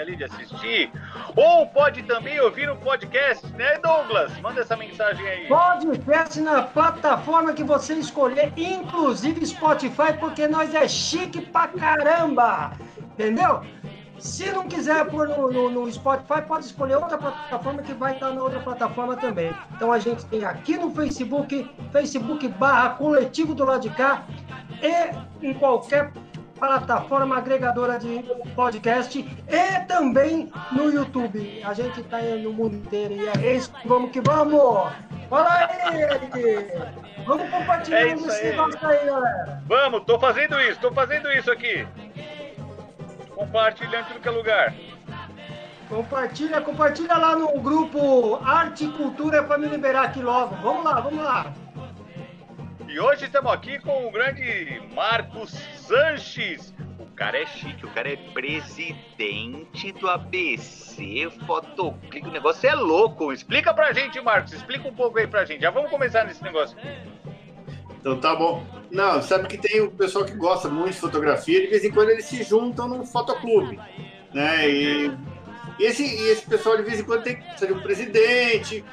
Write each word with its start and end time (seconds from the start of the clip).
ali 0.00 0.16
de 0.16 0.24
assistir. 0.24 0.90
Ou 1.36 1.66
pode 1.66 2.02
também 2.02 2.40
ouvir 2.40 2.66
no 2.66 2.76
podcast, 2.76 3.46
né, 3.54 3.78
Douglas? 3.78 4.36
Manda 4.40 4.60
essa 4.60 4.76
mensagem 4.76 5.26
aí. 5.26 5.46
Podcast 5.46 6.40
na 6.40 6.62
plataforma 6.62 7.52
que 7.52 7.64
você 7.64 7.94
escolher, 7.94 8.52
inclusive 8.56 9.44
Spotify, 9.46 10.12
porque 10.18 10.48
nós 10.48 10.74
é 10.74 10.88
chique 10.88 11.40
pra 11.40 11.68
caramba. 11.68 12.72
Entendeu? 13.12 13.62
Se 14.20 14.52
não 14.52 14.68
quiser 14.68 15.06
pôr 15.06 15.28
no, 15.28 15.50
no, 15.50 15.70
no, 15.70 15.90
Spotify, 15.90 16.42
pode 16.46 16.66
escolher 16.66 16.96
outra 16.96 17.16
plataforma 17.16 17.82
que 17.82 17.94
vai 17.94 18.12
estar 18.12 18.30
na 18.30 18.42
outra 18.42 18.60
plataforma 18.60 19.16
também. 19.16 19.50
Então 19.74 19.90
a 19.90 19.98
gente 19.98 20.26
tem 20.26 20.44
aqui 20.44 20.76
no 20.76 20.90
Facebook, 20.94 21.70
Facebook 21.90 22.46
barra 22.48 22.90
coletivo 22.90 23.54
do 23.54 23.64
lado 23.64 23.80
de 23.80 23.90
cá, 23.90 24.26
e 24.82 25.46
em 25.46 25.54
qualquer 25.54 26.12
plataforma 26.60 27.38
agregadora 27.38 27.98
de 27.98 28.22
podcast 28.54 29.18
e 29.18 29.86
também 29.86 30.52
no 30.70 30.92
YouTube. 30.92 31.62
A 31.64 31.72
gente 31.72 32.02
está 32.02 32.20
no 32.20 32.52
mundo 32.52 32.76
inteiro 32.76 33.14
e 33.14 33.26
é 33.28 33.56
isso. 33.56 33.72
Vamos 33.86 34.10
que 34.10 34.20
vamos! 34.20 34.92
Fala 35.30 35.54
aí! 35.54 36.68
Vamos 37.26 37.48
compartilhar 37.50 38.00
é 38.00 38.12
esse 38.12 38.44
negócio 38.44 38.86
aí, 38.86 39.06
galera! 39.06 39.62
Vamos, 39.66 40.04
tô 40.04 40.18
fazendo 40.18 40.60
isso, 40.60 40.78
tô 40.80 40.92
fazendo 40.92 41.32
isso 41.32 41.50
aqui. 41.50 41.86
Compartilhando 43.34 44.08
tudo 44.08 44.20
que 44.20 44.28
é 44.28 44.30
lugar. 44.30 44.74
Compartilha, 45.88 46.60
compartilha 46.60 47.16
lá 47.16 47.34
no 47.34 47.58
grupo 47.58 48.38
Arte 48.44 48.84
e 48.84 48.92
Cultura 48.92 49.42
para 49.42 49.58
me 49.58 49.66
liberar 49.66 50.04
aqui 50.04 50.20
logo. 50.20 50.54
Vamos 50.56 50.84
lá, 50.84 51.00
vamos 51.00 51.24
lá. 51.24 51.52
E 52.90 52.98
hoje 52.98 53.26
estamos 53.26 53.52
aqui 53.52 53.78
com 53.78 54.08
o 54.08 54.10
grande 54.10 54.82
Marcos 54.92 55.52
Sanches. 55.76 56.74
O 56.98 57.06
cara 57.14 57.40
é 57.40 57.46
chique, 57.46 57.86
o 57.86 57.90
cara 57.90 58.12
é 58.12 58.16
presidente 58.16 59.92
do 59.92 60.08
ABC 60.08 61.30
Fotoclique. 61.46 62.26
O 62.26 62.32
negócio 62.32 62.68
é 62.68 62.74
louco. 62.74 63.32
Explica 63.32 63.72
pra 63.72 63.92
gente, 63.92 64.20
Marcos. 64.20 64.54
Explica 64.54 64.88
um 64.88 64.92
pouco 64.92 65.20
aí 65.20 65.28
pra 65.28 65.44
gente. 65.44 65.62
Já 65.62 65.70
vamos 65.70 65.88
começar 65.88 66.24
nesse 66.24 66.42
negócio. 66.42 66.76
Então 68.00 68.18
tá 68.18 68.34
bom. 68.34 68.66
Não, 68.90 69.22
sabe 69.22 69.46
que 69.46 69.56
tem 69.56 69.82
o 69.82 69.92
pessoal 69.92 70.24
que 70.24 70.34
gosta 70.34 70.68
muito 70.68 70.94
de 70.94 71.00
fotografia, 71.00 71.60
de 71.60 71.68
vez 71.68 71.84
em 71.84 71.92
quando 71.92 72.10
eles 72.10 72.24
se 72.24 72.42
juntam 72.42 72.88
num 72.88 73.06
fotoclube, 73.06 73.78
né? 74.34 74.68
E, 74.68 75.16
e 75.78 75.84
esse, 75.84 76.02
e 76.02 76.28
esse 76.32 76.44
pessoal 76.44 76.76
de 76.76 76.82
vez 76.82 76.98
em 76.98 77.04
quando 77.04 77.22
tem 77.22 77.36
que 77.36 77.56
ser 77.56 77.70
um 77.70 77.80
presidente, 77.82 78.84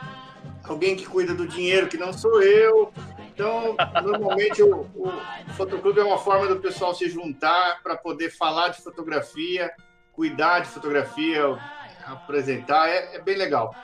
alguém 0.63 0.95
que 0.95 1.07
cuida 1.07 1.33
do 1.33 1.47
dinheiro 1.47 1.87
que 1.87 1.97
não 1.97 2.13
sou 2.13 2.43
eu. 2.43 2.93
Então, 3.37 3.75
normalmente 4.03 4.63
o, 4.63 4.89
o 4.95 5.13
fotoclube 5.55 5.99
é 5.99 6.03
uma 6.03 6.17
forma 6.17 6.47
do 6.47 6.55
pessoal 6.55 6.95
se 6.95 7.07
juntar 7.07 7.83
para 7.83 7.95
poder 7.95 8.31
falar 8.31 8.69
de 8.69 8.81
fotografia, 8.81 9.71
cuidar 10.11 10.61
de 10.61 10.69
fotografia, 10.69 11.43
apresentar, 12.03 12.89
é, 12.89 13.17
é 13.17 13.21
bem 13.21 13.37
legal. 13.37 13.75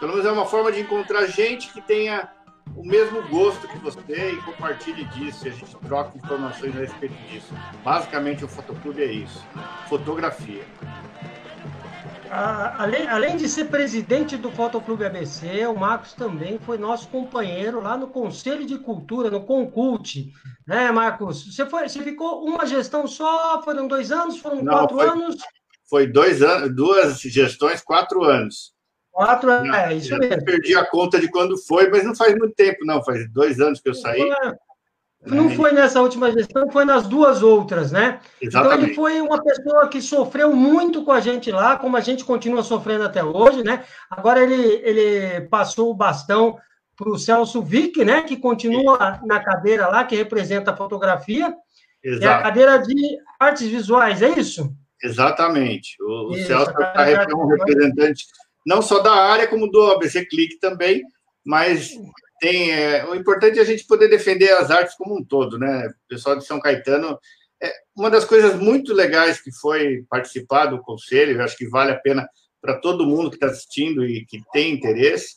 Pelo 0.00 0.12
menos 0.12 0.24
é 0.24 0.32
uma 0.32 0.46
forma 0.46 0.72
de 0.72 0.80
encontrar 0.80 1.26
gente 1.26 1.70
que 1.74 1.82
tenha 1.82 2.26
o 2.74 2.82
mesmo 2.82 3.22
gosto 3.28 3.68
que 3.68 3.76
você 3.76 4.30
e 4.30 4.36
compartilhe 4.38 5.04
disso. 5.04 5.46
E 5.46 5.50
a 5.50 5.52
gente 5.52 5.76
troca 5.76 6.16
informações 6.16 6.74
a 6.74 6.80
respeito 6.80 7.14
disso. 7.28 7.52
Basicamente, 7.84 8.46
o 8.46 8.48
Fotoclube 8.48 9.02
é 9.02 9.12
isso: 9.12 9.44
fotografia. 9.90 10.64
Além, 12.32 13.06
além 13.08 13.36
de 13.36 13.46
ser 13.46 13.66
presidente 13.66 14.38
do 14.38 14.50
Fotoclube 14.50 15.04
ABC, 15.04 15.66
o 15.66 15.74
Marcos 15.74 16.14
também 16.14 16.58
foi 16.58 16.78
nosso 16.78 17.06
companheiro 17.08 17.78
lá 17.82 17.94
no 17.94 18.06
Conselho 18.06 18.64
de 18.64 18.78
Cultura, 18.78 19.30
no 19.30 19.42
Concult. 19.44 20.32
Né, 20.66 20.90
Marcos? 20.90 21.54
Você, 21.54 21.66
foi, 21.66 21.86
você 21.86 22.02
ficou 22.02 22.42
uma 22.42 22.64
gestão 22.64 23.06
só? 23.06 23.60
Foram 23.62 23.86
dois 23.86 24.10
anos? 24.10 24.38
Foram 24.38 24.62
Não, 24.62 24.72
quatro 24.72 24.96
foi, 24.96 25.08
anos? 25.08 25.36
Foi 25.90 26.06
dois 26.06 26.42
anos, 26.42 26.74
duas 26.74 27.20
gestões, 27.20 27.82
quatro 27.82 28.24
anos. 28.24 28.72
Quatro 29.10 29.50
anos, 29.50 29.76
é 29.76 29.94
isso 29.94 30.16
mesmo. 30.16 30.42
Perdi 30.42 30.74
a 30.74 30.86
conta 30.86 31.20
de 31.20 31.28
quando 31.28 31.58
foi, 31.58 31.90
mas 31.90 32.02
não 32.02 32.14
faz 32.14 32.34
muito 32.34 32.54
tempo, 32.54 32.78
não. 32.86 33.04
Faz 33.04 33.30
dois 33.30 33.60
anos 33.60 33.78
que 33.78 33.90
eu 33.90 33.94
saí. 33.94 34.26
Não 35.24 35.50
foi 35.50 35.72
nessa 35.72 36.00
última 36.00 36.32
gestão, 36.32 36.68
foi 36.70 36.84
nas 36.84 37.06
duas 37.06 37.42
outras, 37.42 37.92
né? 37.92 38.20
Exatamente. 38.40 38.74
Então 38.74 38.86
ele 38.86 38.94
foi 38.94 39.20
uma 39.20 39.42
pessoa 39.42 39.88
que 39.88 40.02
sofreu 40.02 40.52
muito 40.52 41.04
com 41.04 41.12
a 41.12 41.20
gente 41.20 41.50
lá, 41.50 41.76
como 41.76 41.96
a 41.96 42.00
gente 42.00 42.24
continua 42.24 42.62
sofrendo 42.62 43.04
até 43.04 43.22
hoje, 43.22 43.62
né? 43.62 43.84
Agora 44.10 44.42
ele, 44.42 44.80
ele 44.82 45.42
passou 45.42 45.90
o 45.90 45.94
bastão 45.94 46.58
para 46.96 47.08
o 47.08 47.18
Celso 47.18 47.62
Vick, 47.62 48.04
né? 48.04 48.22
Que 48.22 48.36
continua 48.36 49.20
na 49.24 49.38
cadeira 49.38 49.86
lá, 49.86 50.04
que 50.04 50.16
representa 50.16 50.72
a 50.72 50.76
fotografia. 50.76 51.54
Exato. 52.02 52.24
É 52.24 52.28
a 52.28 52.42
cadeira 52.42 52.78
de 52.78 53.18
artes 53.38 53.68
visuais, 53.68 54.22
é 54.22 54.30
isso? 54.30 54.74
Exatamente. 55.02 55.96
O, 56.00 56.34
isso, 56.34 56.48
Celso 56.48 56.72
é 56.96 57.34
um 57.34 57.46
representante 57.46 58.24
não 58.66 58.82
só 58.82 59.00
da 59.00 59.12
área, 59.12 59.46
como 59.46 59.70
do 59.70 59.92
ABC 59.92 60.24
Clique 60.26 60.58
também, 60.58 61.02
mas 61.44 61.92
tem 62.42 62.72
é, 62.72 63.04
o 63.04 63.14
importante 63.14 63.60
é 63.60 63.62
a 63.62 63.64
gente 63.64 63.86
poder 63.86 64.08
defender 64.08 64.50
as 64.50 64.68
artes 64.68 64.96
como 64.96 65.16
um 65.16 65.24
todo, 65.24 65.56
né? 65.56 65.86
O 65.86 66.08
pessoal 66.08 66.36
de 66.36 66.44
São 66.44 66.58
Caetano, 66.58 67.16
é, 67.62 67.72
uma 67.94 68.10
das 68.10 68.24
coisas 68.24 68.58
muito 68.58 68.92
legais 68.92 69.40
que 69.40 69.52
foi 69.52 70.04
participar 70.10 70.66
do 70.66 70.82
conselho, 70.82 71.38
eu 71.38 71.44
acho 71.44 71.56
que 71.56 71.68
vale 71.68 71.92
a 71.92 72.00
pena 72.00 72.28
para 72.60 72.80
todo 72.80 73.06
mundo 73.06 73.30
que 73.30 73.36
está 73.36 73.46
assistindo 73.46 74.04
e 74.04 74.26
que 74.26 74.42
tem 74.52 74.74
interesse, 74.74 75.36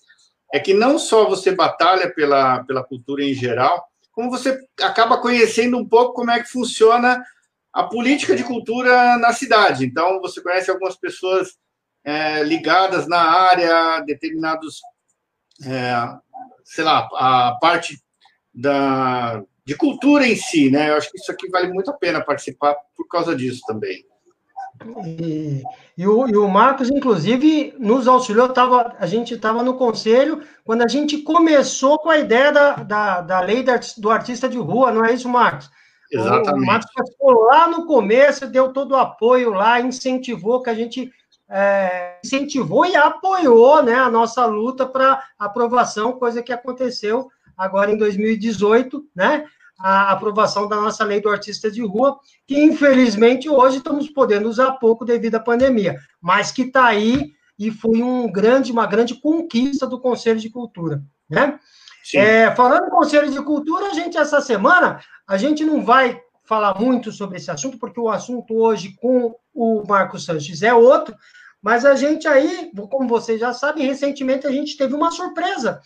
é 0.52 0.60
que 0.60 0.74
não 0.74 0.98
só 0.98 1.30
você 1.30 1.52
batalha 1.52 2.12
pela, 2.12 2.64
pela 2.64 2.84
cultura 2.84 3.24
em 3.24 3.36
geral, 3.36 3.86
como 4.12 4.32
você 4.32 4.60
acaba 4.82 5.22
conhecendo 5.22 5.78
um 5.78 5.88
pouco 5.88 6.16
como 6.16 6.32
é 6.32 6.42
que 6.42 6.50
funciona 6.50 7.24
a 7.72 7.84
política 7.84 8.36
de 8.36 8.44
cultura 8.44 9.16
na 9.20 9.32
cidade. 9.32 9.86
Então, 9.86 10.20
você 10.22 10.42
conhece 10.42 10.72
algumas 10.72 10.96
pessoas 10.96 11.56
é, 12.04 12.42
ligadas 12.42 13.08
na 13.08 13.20
área, 13.20 14.00
determinados, 14.00 14.82
é, 15.64 15.94
sei 16.66 16.84
lá, 16.84 17.08
a 17.14 17.58
parte 17.62 18.02
da, 18.54 19.42
de 19.64 19.76
cultura 19.76 20.28
em 20.28 20.36
si, 20.36 20.72
né? 20.72 20.90
Eu 20.90 20.96
acho 20.96 21.12
que 21.12 21.18
isso 21.18 21.32
aqui 21.32 21.48
vale 21.50 21.72
muito 21.72 21.92
a 21.92 21.94
pena 21.94 22.26
participar 22.26 22.76
por 22.98 23.08
causa 23.08 23.36
disso 23.36 23.62
também. 23.68 24.04
E, 25.06 25.64
e, 25.98 26.08
o, 26.08 26.28
e 26.28 26.36
o 26.36 26.50
Marcos, 26.50 26.90
inclusive, 26.90 27.74
nos 27.80 28.08
auxiliou. 28.08 28.50
Tava, 28.50 28.96
a 29.00 29.06
gente 29.06 29.36
estava 29.36 29.64
no 29.64 29.76
conselho 29.76 30.42
quando 30.66 30.82
a 30.82 30.88
gente 30.88 31.20
começou 31.20 32.00
com 32.00 32.10
a 32.10 32.18
ideia 32.18 32.52
da, 32.52 32.76
da, 32.78 33.22
da 33.22 33.40
lei 33.42 33.64
do 33.98 34.10
artista 34.10 34.50
de 34.50 34.58
rua, 34.58 34.92
não 34.92 35.06
é 35.06 35.14
isso, 35.14 35.30
Marcos? 35.30 35.70
Exatamente. 36.12 36.64
O 36.64 36.66
Marcos 36.66 36.92
ficou 37.10 37.46
lá 37.46 37.68
no 37.68 37.86
começo, 37.86 38.48
deu 38.48 38.74
todo 38.74 38.92
o 38.92 38.98
apoio 38.98 39.52
lá, 39.52 39.80
incentivou 39.80 40.62
que 40.62 40.70
a 40.70 40.76
gente 40.76 41.12
é, 41.50 42.20
incentivou 42.24 42.86
e 42.86 42.96
apoiou 42.96 43.84
né, 43.84 43.96
a 43.96 44.10
nossa 44.10 44.46
luta 44.46 44.86
para 44.86 45.24
aprovação, 45.38 46.14
coisa 46.14 46.42
que 46.42 46.52
aconteceu 46.52 47.30
agora 47.58 47.92
em 47.92 47.98
2018, 47.98 49.06
né? 49.16 49.46
A 49.78 50.12
aprovação 50.12 50.68
da 50.70 50.78
nossa 50.78 51.04
lei 51.04 51.20
do 51.20 51.30
artista 51.30 51.70
de 51.70 51.82
rua, 51.82 52.18
que 52.48 52.58
infelizmente 52.58 53.50
hoje 53.50 53.78
estamos 53.78 54.10
podendo 54.10 54.48
usar 54.48 54.72
pouco 54.74 55.04
devido 55.04 55.36
à 55.36 55.40
pandemia, 55.40 55.98
mas 56.22 56.52
que 56.52 56.64
está 56.64 56.86
aí 56.86 57.34
e 57.60 57.72
foi 57.72 58.02
um 58.02 58.32
grande, 58.32 58.72
uma 58.72 58.88
grande 58.88 59.16
conquista 59.16 59.86
do 59.86 60.00
Conselho 60.00 60.40
de 60.40 60.50
Cultura, 60.50 61.04
né? 61.30 61.60
É, 62.14 62.52
falando 62.52 62.86
em 62.86 62.90
Conselho 62.90 63.32
de 63.32 63.42
Cultura, 63.42 63.88
a 63.88 63.94
gente 63.94 64.18
essa 64.18 64.40
semana 64.40 65.00
a 65.28 65.38
gente 65.38 65.66
não 65.66 65.84
vai 65.84 66.22
falar 66.46 66.80
muito 66.80 67.12
sobre 67.12 67.38
esse 67.38 67.50
assunto, 67.52 67.78
porque 67.78 68.00
o 68.00 68.10
assunto 68.10 68.56
hoje 68.56 68.96
com 69.02 69.36
o 69.54 69.84
Marcos 69.88 70.26
Sanches 70.26 70.62
é 70.62 70.74
outro, 70.74 71.16
mas 71.62 71.84
a 71.84 71.96
gente 71.96 72.28
aí, 72.28 72.72
como 72.90 73.08
vocês 73.08 73.40
já 73.40 73.54
sabem, 73.54 73.88
recentemente 73.88 74.46
a 74.46 74.52
gente 74.52 74.78
teve 74.78 74.94
uma 74.94 75.12
surpresa 75.12 75.82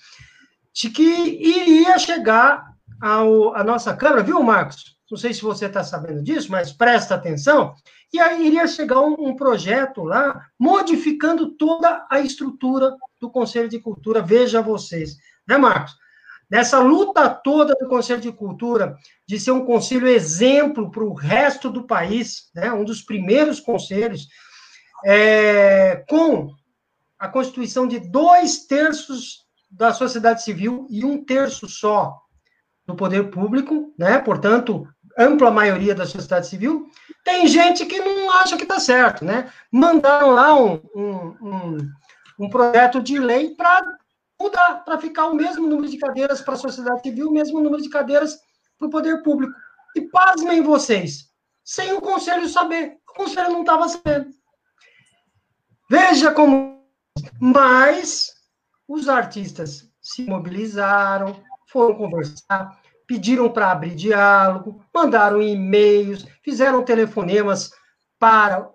de 0.73 0.89
que 0.89 1.01
iria 1.03 1.97
chegar 1.97 2.73
ao, 3.01 3.55
a 3.55 3.63
nossa 3.63 3.95
Câmara, 3.95 4.23
viu, 4.23 4.41
Marcos? 4.43 4.97
Não 5.09 5.17
sei 5.17 5.33
se 5.33 5.41
você 5.41 5.65
está 5.65 5.83
sabendo 5.83 6.21
disso, 6.21 6.51
mas 6.51 6.71
presta 6.71 7.15
atenção. 7.15 7.73
E 8.13 8.19
aí 8.19 8.45
iria 8.45 8.67
chegar 8.67 8.99
um, 8.99 9.15
um 9.19 9.35
projeto 9.35 10.03
lá, 10.03 10.45
modificando 10.59 11.51
toda 11.51 12.05
a 12.09 12.19
estrutura 12.19 12.95
do 13.19 13.29
Conselho 13.29 13.69
de 13.69 13.79
Cultura, 13.79 14.21
veja 14.21 14.61
vocês, 14.61 15.15
né, 15.47 15.57
Marcos? 15.57 15.95
Nessa 16.49 16.79
luta 16.79 17.29
toda 17.29 17.75
do 17.75 17.87
Conselho 17.87 18.21
de 18.21 18.31
Cultura, 18.31 18.97
de 19.27 19.39
ser 19.39 19.51
um 19.51 19.65
conselho 19.65 20.07
exemplo 20.07 20.89
para 20.89 21.03
o 21.03 21.13
resto 21.13 21.69
do 21.69 21.85
país, 21.85 22.49
né, 22.55 22.71
um 22.73 22.83
dos 22.83 23.01
primeiros 23.01 23.59
conselhos, 23.59 24.27
é, 25.05 26.03
com 26.09 26.49
a 27.19 27.27
constituição 27.27 27.87
de 27.87 27.99
dois 27.99 28.65
terços 28.65 29.45
da 29.69 29.93
sociedade 29.93 30.43
civil 30.43 30.87
e 30.89 31.05
um 31.05 31.23
terço 31.23 31.67
só 31.67 32.17
do 32.87 32.95
poder 32.95 33.29
público, 33.29 33.93
né? 33.97 34.17
Portanto, 34.17 34.87
ampla 35.17 35.51
maioria 35.51 35.93
da 35.93 36.07
sociedade 36.07 36.47
civil, 36.47 36.89
tem 37.23 37.45
gente 37.45 37.85
que 37.85 37.99
não 37.99 38.31
acha 38.31 38.57
que 38.57 38.63
está 38.63 38.79
certo, 38.79 39.23
né? 39.23 39.51
Mandaram 39.71 40.31
lá 40.31 40.55
um, 40.55 40.81
um, 40.95 41.35
um, 41.41 41.77
um 42.39 42.49
projeto 42.49 43.01
de 43.01 43.19
lei 43.19 43.53
para 43.53 43.98
mudar, 44.39 44.83
para 44.85 44.97
ficar 44.97 45.27
o 45.27 45.35
mesmo 45.35 45.67
número 45.67 45.89
de 45.89 45.97
cadeiras 45.97 46.41
para 46.41 46.53
a 46.53 46.57
sociedade 46.57 47.01
civil, 47.01 47.27
o 47.27 47.33
mesmo 47.33 47.59
número 47.59 47.81
de 47.81 47.89
cadeiras 47.89 48.39
para 48.77 48.87
o 48.87 48.91
poder 48.91 49.21
público. 49.21 49.53
E 49.95 50.01
pasmem 50.01 50.61
vocês, 50.61 51.29
sem 51.63 51.91
o 51.93 52.01
conselho 52.01 52.47
saber, 52.47 52.97
o 53.09 53.13
conselho 53.13 53.51
não 53.51 53.61
estava 53.61 53.89
sabendo. 53.89 54.29
Veja 55.89 56.31
como. 56.31 56.79
Mas 57.39 58.31
os 58.87 59.09
artistas 59.09 59.91
se 60.01 60.23
mobilizaram, 60.23 61.43
foram 61.67 61.95
conversar, 61.95 62.79
pediram 63.05 63.51
para 63.51 63.71
abrir 63.71 63.95
diálogo, 63.95 64.83
mandaram 64.93 65.41
e-mails, 65.41 66.25
fizeram 66.43 66.85
telefonemas 66.85 67.71
para 68.17 68.69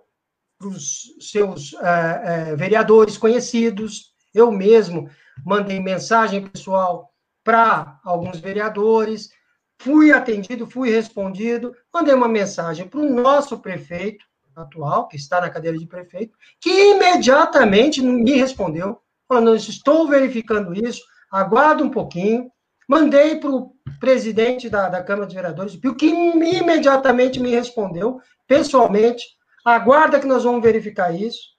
os 0.61 1.03
seus 1.21 1.75
é, 1.75 2.23
é, 2.25 2.57
vereadores 2.57 3.17
conhecidos. 3.17 4.13
Eu 4.35 4.51
mesmo 4.51 5.09
mandei 5.45 5.81
mensagem 5.81 6.47
pessoal 6.47 7.11
para 7.43 8.01
alguns 8.05 8.39
vereadores, 8.39 9.31
fui 9.79 10.13
atendido, 10.13 10.67
fui 10.67 10.91
respondido, 10.91 11.75
mandei 11.93 12.15
uma 12.15 12.29
mensagem 12.29 12.89
para 12.89 13.01
o 13.01 13.11
nosso 13.11 13.59
prefeito 13.59 14.25
atual, 14.57 15.09
que 15.09 15.17
está 15.17 15.41
na 15.41 15.51
cadeira 15.51 15.77
de 15.77 15.87
prefeito, 15.87 16.37
que 16.61 16.71
imediatamente 16.71 18.01
me 18.03 18.33
respondeu, 18.33 19.01
falando: 19.29 19.55
estou 19.57 20.09
verificando 20.09 20.73
isso, 20.75 21.03
aguardo 21.31 21.85
um 21.85 21.91
pouquinho. 21.91 22.51
Mandei 22.87 23.37
para 23.41 23.51
o 23.51 23.73
presidente 23.99 24.69
da, 24.69 24.91
da 24.91 25.03
Câmara 25.03 25.27
de 25.27 25.35
Vereadores, 25.35 25.79
que 25.99 26.07
imediatamente 26.07 27.41
me 27.41 27.51
respondeu, 27.51 28.21
pessoalmente, 28.47 29.25
aguarda 29.65 30.21
que 30.21 30.27
nós 30.27 30.45
vamos 30.45 30.63
verificar 30.63 31.15
isso. 31.15 31.55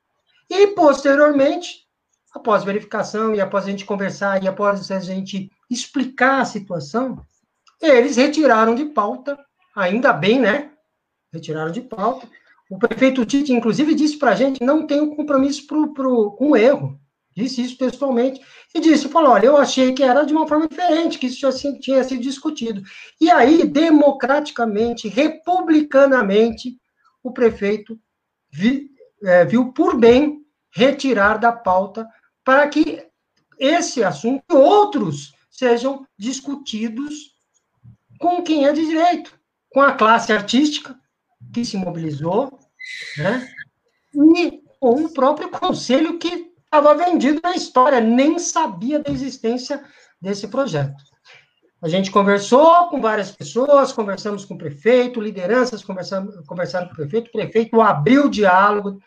E, 0.47 0.67
posteriormente, 0.67 1.84
após 2.35 2.65
verificação 2.65 3.33
e 3.33 3.39
após 3.39 3.63
a 3.63 3.69
gente 3.69 3.85
conversar 3.85 4.43
e 4.43 4.47
após 4.47 4.91
a 4.91 4.99
gente 4.99 5.49
explicar 5.69 6.41
a 6.41 6.45
situação, 6.45 7.25
eles 7.81 8.17
retiraram 8.17 8.75
de 8.75 8.85
pauta, 8.85 9.39
ainda 9.73 10.11
bem, 10.11 10.39
né? 10.39 10.71
Retiraram 11.33 11.71
de 11.71 11.81
pauta. 11.81 12.27
O 12.69 12.77
prefeito 12.77 13.25
Tite, 13.25 13.53
inclusive, 13.53 13.95
disse 13.95 14.17
para 14.17 14.31
a 14.31 14.35
gente 14.35 14.63
não 14.63 14.85
tem 14.85 14.99
um 14.99 15.15
compromisso 15.15 15.65
pro, 15.65 15.93
pro, 15.93 16.31
com 16.31 16.51
o 16.51 16.57
erro. 16.57 16.99
Disse 17.35 17.61
isso 17.61 17.77
pessoalmente. 17.77 18.41
E 18.73 18.79
disse, 18.79 19.09
falou, 19.09 19.31
olha, 19.31 19.45
eu 19.45 19.57
achei 19.57 19.93
que 19.93 20.03
era 20.03 20.25
de 20.25 20.33
uma 20.33 20.47
forma 20.47 20.67
diferente, 20.67 21.17
que 21.17 21.27
isso 21.27 21.39
já 21.39 21.51
tinha 21.79 22.03
sido 22.03 22.21
discutido. 22.21 22.81
E 23.19 23.29
aí, 23.29 23.65
democraticamente, 23.65 25.07
republicanamente, 25.07 26.77
o 27.23 27.31
prefeito 27.31 27.99
vi, 28.51 28.89
é, 29.23 29.45
viu 29.45 29.71
por 29.73 29.97
bem 29.97 30.45
retirar 30.73 31.37
da 31.37 31.51
pauta 31.51 32.07
para 32.45 32.69
que 32.69 33.05
esse 33.59 34.03
assunto 34.03 34.43
e 34.49 34.53
outros 34.53 35.33
sejam 35.49 36.05
discutidos 36.17 37.33
com 38.19 38.43
quem 38.43 38.65
é 38.65 38.71
de 38.71 38.85
direito, 38.85 39.37
com 39.69 39.81
a 39.81 39.93
classe 39.93 40.31
artística 40.31 40.95
que 41.53 41.65
se 41.65 41.75
mobilizou, 41.75 42.59
né? 43.17 43.49
E 44.13 44.61
com 44.79 45.05
o 45.05 45.13
próprio 45.13 45.49
conselho 45.49 46.19
que 46.19 46.53
estava 46.63 46.95
vendido 46.95 47.41
na 47.43 47.55
história, 47.55 47.99
nem 47.99 48.37
sabia 48.37 48.99
da 48.99 49.11
existência 49.11 49.83
desse 50.21 50.47
projeto. 50.47 51.03
A 51.81 51.89
gente 51.89 52.11
conversou 52.11 52.89
com 52.89 53.01
várias 53.01 53.31
pessoas, 53.31 53.91
conversamos 53.91 54.45
com 54.45 54.55
o 54.55 54.57
prefeito, 54.57 55.21
lideranças 55.21 55.83
conversaram, 55.83 56.31
conversaram 56.47 56.87
com 56.87 56.93
o 56.93 56.97
prefeito, 56.97 57.27
o 57.27 57.31
prefeito 57.31 57.81
abriu 57.81 58.25
o 58.25 58.29
diálogo 58.29 58.99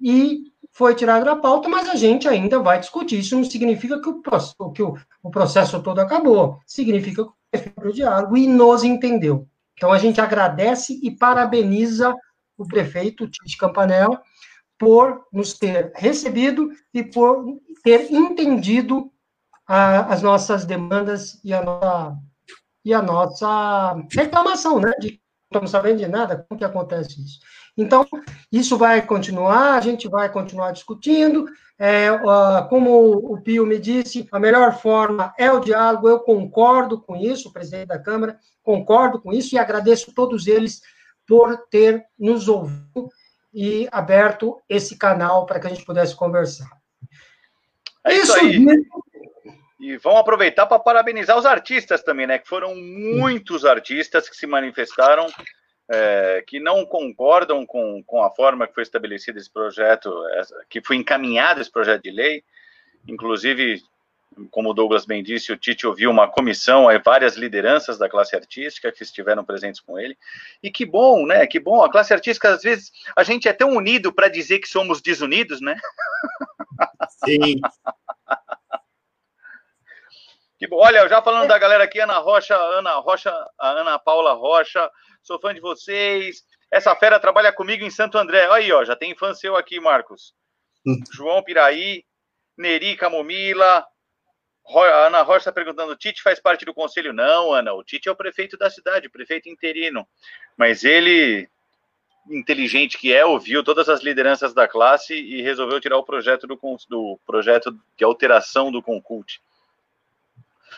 e 0.00 0.52
foi 0.74 0.94
tirado 0.94 1.24
da 1.24 1.36
pauta, 1.36 1.68
mas 1.68 1.88
a 1.88 1.94
gente 1.94 2.28
ainda 2.28 2.58
vai 2.58 2.80
discutir. 2.80 3.20
Isso 3.20 3.36
não 3.36 3.44
significa 3.44 4.00
que 4.00 4.08
o, 4.08 4.72
que 4.72 4.82
o, 4.82 4.96
o 5.22 5.30
processo 5.30 5.80
todo 5.80 6.00
acabou, 6.00 6.60
significa 6.66 7.22
que 7.22 7.30
o 7.30 7.34
prefeito 7.50 7.92
diálogo 7.92 8.36
e 8.36 8.46
nos 8.48 8.82
entendeu. 8.82 9.48
Então 9.74 9.92
a 9.92 9.98
gente 9.98 10.20
agradece 10.20 10.98
e 11.00 11.12
parabeniza 11.12 12.14
o 12.58 12.66
prefeito 12.66 13.28
Tite 13.28 13.56
Campanella 13.56 14.20
por 14.76 15.26
nos 15.32 15.54
ter 15.54 15.92
recebido 15.94 16.68
e 16.92 17.04
por 17.04 17.44
ter 17.84 18.12
entendido 18.12 19.12
a, 19.66 20.12
as 20.12 20.22
nossas 20.22 20.64
demandas 20.64 21.40
e 21.44 21.54
a 21.54 21.62
nossa, 21.62 22.18
e 22.84 22.92
a 22.92 23.00
nossa 23.00 23.94
reclamação, 24.10 24.80
né? 24.80 24.90
De 25.00 25.08
não 25.52 25.58
estamos 25.58 25.70
sabendo 25.70 25.98
de 25.98 26.08
nada, 26.08 26.44
como 26.48 26.58
que 26.58 26.64
acontece 26.64 27.22
isso? 27.22 27.38
Então, 27.76 28.06
isso 28.52 28.78
vai 28.78 29.02
continuar, 29.02 29.74
a 29.74 29.80
gente 29.80 30.08
vai 30.08 30.30
continuar 30.30 30.72
discutindo. 30.72 31.46
É, 31.76 32.08
como 32.68 33.10
o 33.32 33.40
Pio 33.40 33.66
me 33.66 33.78
disse, 33.78 34.28
a 34.30 34.38
melhor 34.38 34.78
forma 34.78 35.34
é 35.36 35.50
o 35.50 35.58
diálogo, 35.58 36.08
eu 36.08 36.20
concordo 36.20 37.00
com 37.00 37.16
isso, 37.16 37.48
o 37.48 37.52
presidente 37.52 37.88
da 37.88 37.98
Câmara, 37.98 38.38
concordo 38.62 39.20
com 39.20 39.32
isso 39.32 39.54
e 39.54 39.58
agradeço 39.58 40.10
a 40.10 40.14
todos 40.14 40.46
eles 40.46 40.82
por 41.26 41.66
ter 41.68 42.04
nos 42.16 42.48
ouvido 42.48 43.08
e 43.52 43.88
aberto 43.90 44.60
esse 44.68 44.96
canal 44.96 45.46
para 45.46 45.58
que 45.58 45.66
a 45.66 45.70
gente 45.70 45.84
pudesse 45.84 46.14
conversar. 46.14 46.70
É 48.04 48.14
isso, 48.14 48.32
isso 48.32 48.38
aí. 48.38 48.66
E 49.80 49.96
vamos 49.96 50.20
aproveitar 50.20 50.66
para 50.66 50.78
parabenizar 50.78 51.36
os 51.36 51.44
artistas 51.44 52.02
também, 52.02 52.26
né? 52.26 52.38
Que 52.38 52.48
foram 52.48 52.74
muitos 52.74 53.64
artistas 53.64 54.28
que 54.28 54.36
se 54.36 54.46
manifestaram, 54.46 55.26
é, 55.90 56.42
que 56.46 56.58
não 56.58 56.84
concordam 56.86 57.66
com, 57.66 58.02
com 58.04 58.22
a 58.22 58.30
forma 58.30 58.66
que 58.66 58.74
foi 58.74 58.82
estabelecido 58.82 59.38
esse 59.38 59.50
projeto, 59.50 60.12
que 60.68 60.80
foi 60.80 60.96
encaminhado 60.96 61.60
esse 61.60 61.70
projeto 61.70 62.02
de 62.02 62.10
lei. 62.10 62.44
Inclusive, 63.06 63.82
como 64.50 64.70
o 64.70 64.74
Douglas 64.74 65.04
bem 65.04 65.22
disse, 65.22 65.52
o 65.52 65.56
Tite 65.56 65.86
ouviu 65.86 66.10
uma 66.10 66.28
comissão, 66.28 66.86
várias 67.04 67.36
lideranças 67.36 67.98
da 67.98 68.08
classe 68.08 68.34
artística 68.34 68.90
que 68.90 69.02
estiveram 69.02 69.44
presentes 69.44 69.80
com 69.80 69.98
ele. 69.98 70.16
E 70.62 70.70
que 70.70 70.84
bom, 70.84 71.26
né? 71.26 71.46
Que 71.46 71.60
bom. 71.60 71.82
A 71.82 71.90
classe 71.90 72.12
artística, 72.12 72.48
às 72.48 72.62
vezes, 72.62 72.90
a 73.14 73.22
gente 73.22 73.48
é 73.48 73.52
tão 73.52 73.70
unido 73.70 74.12
para 74.12 74.28
dizer 74.28 74.58
que 74.58 74.68
somos 74.68 75.00
desunidos, 75.00 75.60
né? 75.60 75.76
Sim. 77.24 77.60
que 80.58 80.66
bom. 80.66 80.78
Olha, 80.78 81.08
já 81.08 81.22
falando 81.22 81.48
da 81.48 81.58
galera 81.58 81.84
aqui, 81.84 82.00
Ana 82.00 82.18
Rocha, 82.18 82.56
Ana 82.56 82.94
Rocha, 82.96 83.30
a 83.58 83.68
Ana 83.68 83.98
Paula 83.98 84.32
Rocha, 84.32 84.90
sou 85.24 85.40
fã 85.40 85.52
de 85.52 85.60
vocês. 85.60 86.44
Essa 86.70 86.94
fera 86.94 87.18
trabalha 87.18 87.52
comigo 87.52 87.84
em 87.84 87.90
Santo 87.90 88.16
André. 88.18 88.46
Aí, 88.52 88.70
ó, 88.70 88.84
já 88.84 88.94
tem 88.94 89.16
fã 89.16 89.34
seu 89.34 89.56
aqui, 89.56 89.80
Marcos. 89.80 90.34
Hum. 90.86 91.02
João 91.12 91.42
Piraí, 91.42 92.04
Neri 92.56 92.96
Camomila, 92.96 93.84
a 94.66 95.06
Ana 95.06 95.22
Rocha 95.22 95.38
está 95.38 95.52
perguntando: 95.52 95.92
o 95.92 95.96
Tite 95.96 96.22
faz 96.22 96.40
parte 96.40 96.64
do 96.64 96.74
conselho? 96.74 97.12
Não, 97.12 97.52
Ana, 97.52 97.72
o 97.72 97.82
Tite 97.82 98.08
é 98.08 98.12
o 98.12 98.16
prefeito 98.16 98.56
da 98.56 98.70
cidade, 98.70 99.08
prefeito 99.08 99.48
interino. 99.48 100.06
Mas 100.56 100.84
ele, 100.84 101.48
inteligente 102.30 102.98
que 102.98 103.12
é, 103.12 103.24
ouviu 103.24 103.62
todas 103.62 103.88
as 103.88 104.02
lideranças 104.02 104.54
da 104.54 104.68
classe 104.68 105.14
e 105.14 105.42
resolveu 105.42 105.80
tirar 105.80 105.98
o 105.98 106.04
projeto 106.04 106.46
do, 106.46 106.58
do 106.88 107.20
projeto 107.26 107.76
de 107.96 108.04
alteração 108.04 108.70
do 108.70 108.82
Concult. 108.82 109.40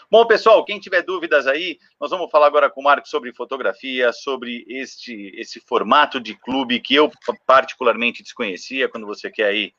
Bom, 0.09 0.25
pessoal, 0.25 0.65
quem 0.65 0.79
tiver 0.79 1.03
dúvidas 1.03 1.49
aí, 1.49 1.81
nós 2.01 2.11
vamos 2.11 2.31
falar 2.31 2.47
agora 2.47 2.71
com 2.71 2.81
o 2.81 2.85
Marcos 2.85 3.11
sobre 3.11 3.33
fotografia, 3.33 4.13
sobre 4.13 4.65
este 4.69 5.33
esse 5.35 5.59
formato 5.59 6.21
de 6.21 6.37
clube 6.37 6.79
que 6.79 6.95
eu 6.95 7.11
particularmente 7.45 8.23
desconhecia 8.23 8.89
quando 8.89 9.05
você 9.05 9.29
quer 9.31 9.47
aí 9.47 9.73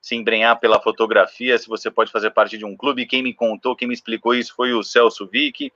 se 0.00 0.14
embrenhar 0.14 0.58
pela 0.60 0.80
fotografia, 0.80 1.58
se 1.58 1.68
você 1.68 1.90
pode 1.90 2.12
fazer 2.12 2.30
parte 2.30 2.56
de 2.56 2.64
um 2.64 2.76
clube. 2.76 3.06
Quem 3.06 3.22
me 3.22 3.34
contou, 3.34 3.74
quem 3.74 3.88
me 3.88 3.94
explicou 3.94 4.34
isso 4.34 4.54
foi 4.54 4.72
o 4.72 4.84
Celso 4.84 5.26
Vick. 5.26 5.72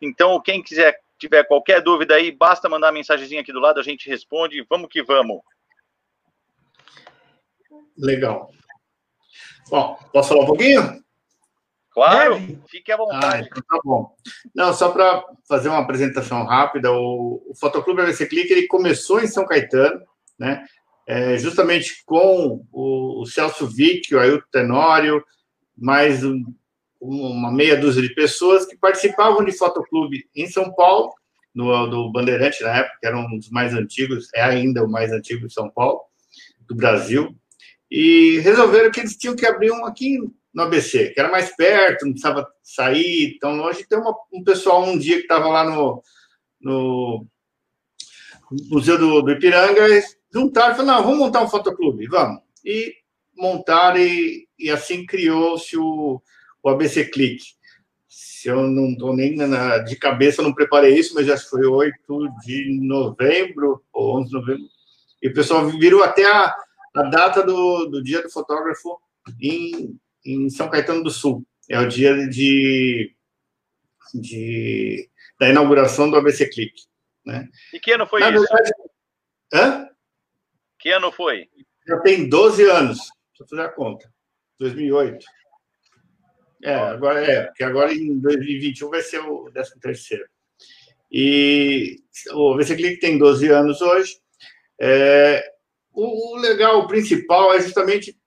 Então, 0.00 0.40
quem 0.40 0.62
quiser, 0.62 1.00
tiver 1.18 1.42
qualquer 1.44 1.82
dúvida 1.82 2.14
aí, 2.14 2.30
basta 2.30 2.68
mandar 2.68 2.86
uma 2.86 2.92
mensagenzinha 2.92 3.40
aqui 3.40 3.52
do 3.52 3.60
lado, 3.60 3.80
a 3.80 3.82
gente 3.82 4.08
responde. 4.08 4.64
Vamos 4.70 4.88
que 4.88 5.02
vamos. 5.02 5.40
Legal. 7.98 8.48
Bom, 9.68 9.98
posso 10.12 10.28
falar 10.30 10.42
um 10.42 10.46
pouquinho? 10.46 11.00
Claro, 11.90 12.34
Deve. 12.34 12.58
fique 12.68 12.92
à 12.92 12.96
vontade. 12.96 13.26
Ah, 13.26 13.40
então 13.40 13.62
tá 13.68 13.80
bom. 13.84 14.14
Não, 14.54 14.72
só 14.72 14.90
para 14.90 15.24
fazer 15.48 15.68
uma 15.68 15.80
apresentação 15.80 16.44
rápida, 16.44 16.92
o, 16.92 17.42
o 17.48 17.54
Fotoclube 17.58 18.00
AVC 18.02 18.26
Clique 18.26 18.52
ele 18.52 18.66
começou 18.68 19.20
em 19.20 19.26
São 19.26 19.44
Caetano, 19.44 20.00
né? 20.38 20.64
é, 21.10 21.36
justamente 21.36 22.04
com 22.06 22.64
o, 22.70 23.22
o 23.22 23.26
Celso 23.26 23.66
Vick, 23.66 24.14
o 24.14 24.20
Ailton 24.20 24.46
Tenório, 24.52 25.24
mais 25.76 26.22
um, 26.22 26.40
uma 27.00 27.50
meia 27.50 27.76
dúzia 27.76 28.00
de 28.00 28.14
pessoas 28.14 28.64
que 28.64 28.76
participavam 28.76 29.44
de 29.44 29.50
fotoclube 29.50 30.28
em 30.36 30.46
São 30.46 30.72
Paulo, 30.72 31.12
no 31.52 31.88
do 31.88 32.12
Bandeirante 32.12 32.62
na 32.62 32.76
época, 32.76 32.96
que 33.00 33.06
era 33.08 33.18
um 33.18 33.36
dos 33.36 33.50
mais 33.50 33.74
antigos, 33.74 34.28
é 34.32 34.40
ainda 34.40 34.84
o 34.84 34.88
mais 34.88 35.10
antigo 35.10 35.48
de 35.48 35.52
São 35.52 35.68
Paulo, 35.68 36.00
do 36.60 36.76
Brasil, 36.76 37.34
e 37.90 38.38
resolveram 38.44 38.92
que 38.92 39.00
eles 39.00 39.16
tinham 39.16 39.34
que 39.34 39.44
abrir 39.44 39.72
um 39.72 39.84
aqui 39.84 40.16
no 40.52 40.62
ABC, 40.64 41.10
que 41.10 41.20
era 41.20 41.30
mais 41.30 41.54
perto, 41.54 42.04
não 42.04 42.12
precisava 42.12 42.48
sair. 42.62 43.34
Então, 43.36 43.60
hoje 43.60 43.86
tem 43.88 43.98
uma, 43.98 44.14
um 44.32 44.42
pessoal 44.42 44.84
um 44.84 44.98
dia 44.98 45.16
que 45.16 45.22
estava 45.22 45.48
lá 45.48 45.64
no, 45.64 46.02
no 46.60 47.26
Museu 48.68 48.98
do, 48.98 49.22
do 49.22 49.30
Ipiranga, 49.30 49.86
juntaram 50.32 50.74
e 50.74 50.76
falaram, 50.76 50.98
não, 50.98 51.04
vamos 51.04 51.18
montar 51.18 51.42
um 51.42 51.48
fotoclube, 51.48 52.06
vamos. 52.06 52.42
E 52.64 52.94
montaram 53.36 53.98
e, 53.98 54.48
e 54.58 54.70
assim 54.70 55.06
criou-se 55.06 55.76
o, 55.76 56.20
o 56.62 56.68
ABC 56.68 57.06
Click. 57.06 57.42
Se 58.08 58.48
eu 58.48 58.62
não 58.62 58.90
estou 58.90 59.14
nem 59.14 59.36
na, 59.36 59.78
de 59.78 59.96
cabeça, 59.96 60.42
não 60.42 60.52
preparei 60.52 60.98
isso, 60.98 61.14
mas 61.14 61.26
já 61.26 61.36
foi 61.36 61.64
8 61.64 61.94
de 62.44 62.80
novembro, 62.80 63.82
ou 63.92 64.18
11 64.18 64.28
de 64.28 64.34
novembro, 64.34 64.64
e 65.22 65.28
o 65.28 65.34
pessoal 65.34 65.68
virou 65.68 66.02
até 66.02 66.24
a, 66.24 66.54
a 66.96 67.02
data 67.04 67.42
do, 67.42 67.86
do 67.86 68.02
dia 68.02 68.22
do 68.22 68.30
fotógrafo 68.30 68.98
em, 69.40 69.96
em 70.24 70.48
São 70.50 70.68
Caetano 70.68 71.02
do 71.02 71.10
Sul. 71.10 71.44
É 71.68 71.78
o 71.78 71.88
dia 71.88 72.28
de, 72.28 73.14
de 74.14 75.08
da 75.38 75.48
inauguração 75.48 76.10
do 76.10 76.16
ABC 76.16 76.48
Click. 76.48 76.74
Né? 77.24 77.48
E 77.72 77.80
que 77.80 77.92
ano 77.92 78.06
foi 78.06 78.20
Na 78.20 78.30
isso? 78.30 78.40
Verdade, 78.42 78.72
hã? 79.52 79.88
Que 80.78 80.90
ano 80.90 81.12
foi? 81.12 81.48
Já 81.86 81.98
tem 82.00 82.28
12 82.28 82.62
anos. 82.64 82.98
Deixa 82.98 83.42
eu 83.42 83.48
fazer 83.48 83.62
a 83.62 83.68
conta. 83.68 84.12
2008. 84.58 85.24
É, 86.62 86.74
agora 86.74 87.24
é, 87.24 87.46
porque 87.46 87.64
agora 87.64 87.92
em 87.92 88.18
2021 88.18 88.90
vai 88.90 89.00
ser 89.00 89.20
o 89.20 89.50
13 89.50 89.80
terceiro. 89.80 90.26
E 91.10 91.96
o 92.32 92.56
VC 92.56 92.76
Click 92.76 93.00
tem 93.00 93.18
12 93.18 93.48
anos 93.48 93.80
hoje. 93.80 94.18
É, 94.78 95.42
o, 95.92 96.34
o, 96.34 96.36
legal, 96.36 96.80
o 96.80 96.86
principal 96.86 97.52
é 97.54 97.60
justamente 97.60 98.19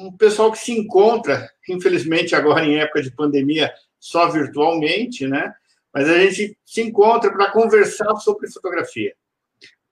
um 0.00 0.16
pessoal 0.16 0.52
que 0.52 0.58
se 0.58 0.72
encontra, 0.72 1.50
infelizmente 1.68 2.34
agora 2.34 2.64
em 2.64 2.78
época 2.78 3.02
de 3.02 3.10
pandemia, 3.10 3.72
só 3.98 4.28
virtualmente, 4.28 5.26
né? 5.26 5.52
Mas 5.92 6.08
a 6.08 6.18
gente 6.18 6.58
se 6.64 6.82
encontra 6.82 7.32
para 7.32 7.50
conversar 7.50 8.14
sobre 8.16 8.50
fotografia. 8.50 9.14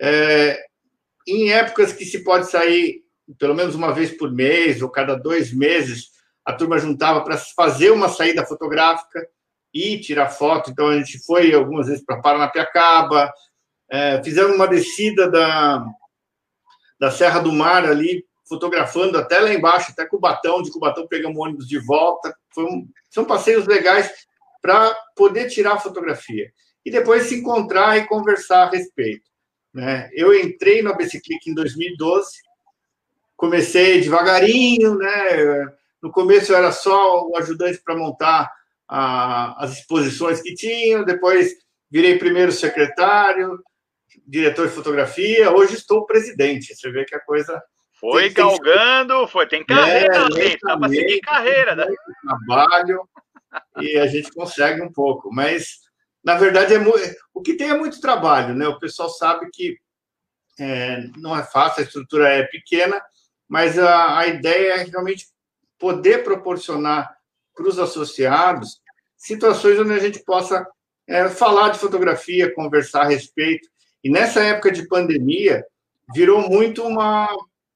É, 0.00 0.58
em 1.26 1.50
épocas 1.50 1.92
que 1.92 2.04
se 2.04 2.22
pode 2.22 2.50
sair 2.50 3.02
pelo 3.38 3.54
menos 3.54 3.74
uma 3.74 3.92
vez 3.92 4.10
por 4.16 4.30
mês 4.30 4.82
ou 4.82 4.90
cada 4.90 5.14
dois 5.14 5.52
meses, 5.52 6.10
a 6.44 6.52
turma 6.52 6.78
juntava 6.78 7.22
para 7.22 7.38
fazer 7.38 7.90
uma 7.90 8.08
saída 8.08 8.44
fotográfica 8.44 9.26
e 9.72 9.98
tirar 9.98 10.28
foto. 10.28 10.70
Então 10.70 10.88
a 10.88 10.98
gente 10.98 11.18
foi 11.24 11.54
algumas 11.54 11.86
vezes 11.86 12.04
para 12.04 12.20
Paranapiacaba, 12.20 13.32
é, 13.90 14.22
fizemos 14.22 14.54
uma 14.54 14.68
descida 14.68 15.30
da, 15.30 15.84
da 16.98 17.10
Serra 17.10 17.40
do 17.40 17.52
Mar 17.52 17.84
ali, 17.84 18.24
fotografando 18.48 19.18
até 19.18 19.40
lá 19.40 19.52
embaixo, 19.52 19.92
até 19.92 20.06
Cubatão, 20.06 20.62
de 20.62 20.70
Cubatão 20.70 21.06
pegamos 21.06 21.38
ônibus 21.38 21.66
de 21.66 21.78
volta. 21.78 22.34
Um, 22.58 22.88
são 23.10 23.24
passeios 23.24 23.66
legais 23.66 24.10
para 24.60 24.94
poder 25.16 25.48
tirar 25.48 25.80
fotografia. 25.80 26.50
E 26.84 26.90
depois 26.90 27.24
se 27.24 27.36
encontrar 27.36 27.98
e 27.98 28.06
conversar 28.06 28.64
a 28.64 28.70
respeito. 28.70 29.24
Né? 29.72 30.08
Eu 30.12 30.34
entrei 30.34 30.82
no 30.82 30.90
ABC 30.90 31.20
Click 31.20 31.50
em 31.50 31.54
2012, 31.54 32.28
comecei 33.36 34.00
devagarinho, 34.00 34.96
né? 34.96 35.66
No 36.02 36.12
começo 36.12 36.52
eu 36.52 36.56
era 36.56 36.70
só 36.70 37.26
o 37.26 37.36
ajudante 37.36 37.80
para 37.82 37.96
montar 37.96 38.50
a, 38.88 39.64
as 39.64 39.78
exposições 39.78 40.40
que 40.40 40.54
tinham, 40.54 41.04
depois 41.04 41.52
virei 41.90 42.18
primeiro 42.18 42.52
secretário, 42.52 43.58
diretor 44.26 44.68
de 44.68 44.74
fotografia, 44.74 45.50
hoje 45.50 45.74
estou 45.74 46.06
presidente. 46.06 46.74
Você 46.74 46.90
vê 46.90 47.04
que 47.04 47.14
a 47.14 47.20
coisa. 47.20 47.62
Foi 48.10 48.30
tem, 48.30 48.34
galgando, 48.34 49.18
tem... 49.20 49.28
foi, 49.28 49.46
tem 49.46 49.64
carreira, 49.64 50.14
é, 50.14 50.56
dá 50.62 50.76
para 50.76 50.88
seguir 50.90 51.20
carreira, 51.20 51.74
né? 51.74 51.86
Trabalho 52.22 53.08
e 53.80 53.96
a 53.96 54.06
gente 54.06 54.30
consegue 54.30 54.82
um 54.82 54.92
pouco, 54.92 55.32
mas 55.32 55.78
na 56.22 56.34
verdade 56.34 56.74
é 56.74 56.78
o 57.32 57.40
que 57.40 57.54
tem 57.54 57.70
é 57.70 57.78
muito 57.78 58.02
trabalho, 58.02 58.54
né? 58.54 58.68
O 58.68 58.78
pessoal 58.78 59.08
sabe 59.08 59.48
que 59.50 59.78
é, 60.60 61.08
não 61.16 61.34
é 61.34 61.42
fácil, 61.42 61.80
a 61.80 61.86
estrutura 61.86 62.28
é 62.28 62.42
pequena, 62.42 63.00
mas 63.48 63.78
a, 63.78 64.18
a 64.18 64.26
ideia 64.26 64.74
é 64.74 64.84
realmente 64.84 65.28
poder 65.78 66.24
proporcionar 66.24 67.10
para 67.54 67.66
os 67.66 67.78
associados 67.78 68.82
situações 69.16 69.78
onde 69.78 69.94
a 69.94 69.98
gente 69.98 70.22
possa 70.24 70.66
é, 71.08 71.30
falar 71.30 71.70
de 71.70 71.78
fotografia, 71.78 72.54
conversar 72.54 73.02
a 73.02 73.08
respeito. 73.08 73.66
E 74.02 74.10
nessa 74.10 74.42
época 74.42 74.70
de 74.70 74.86
pandemia, 74.86 75.64
virou 76.14 76.50
muito 76.50 76.82
uma 76.82 77.28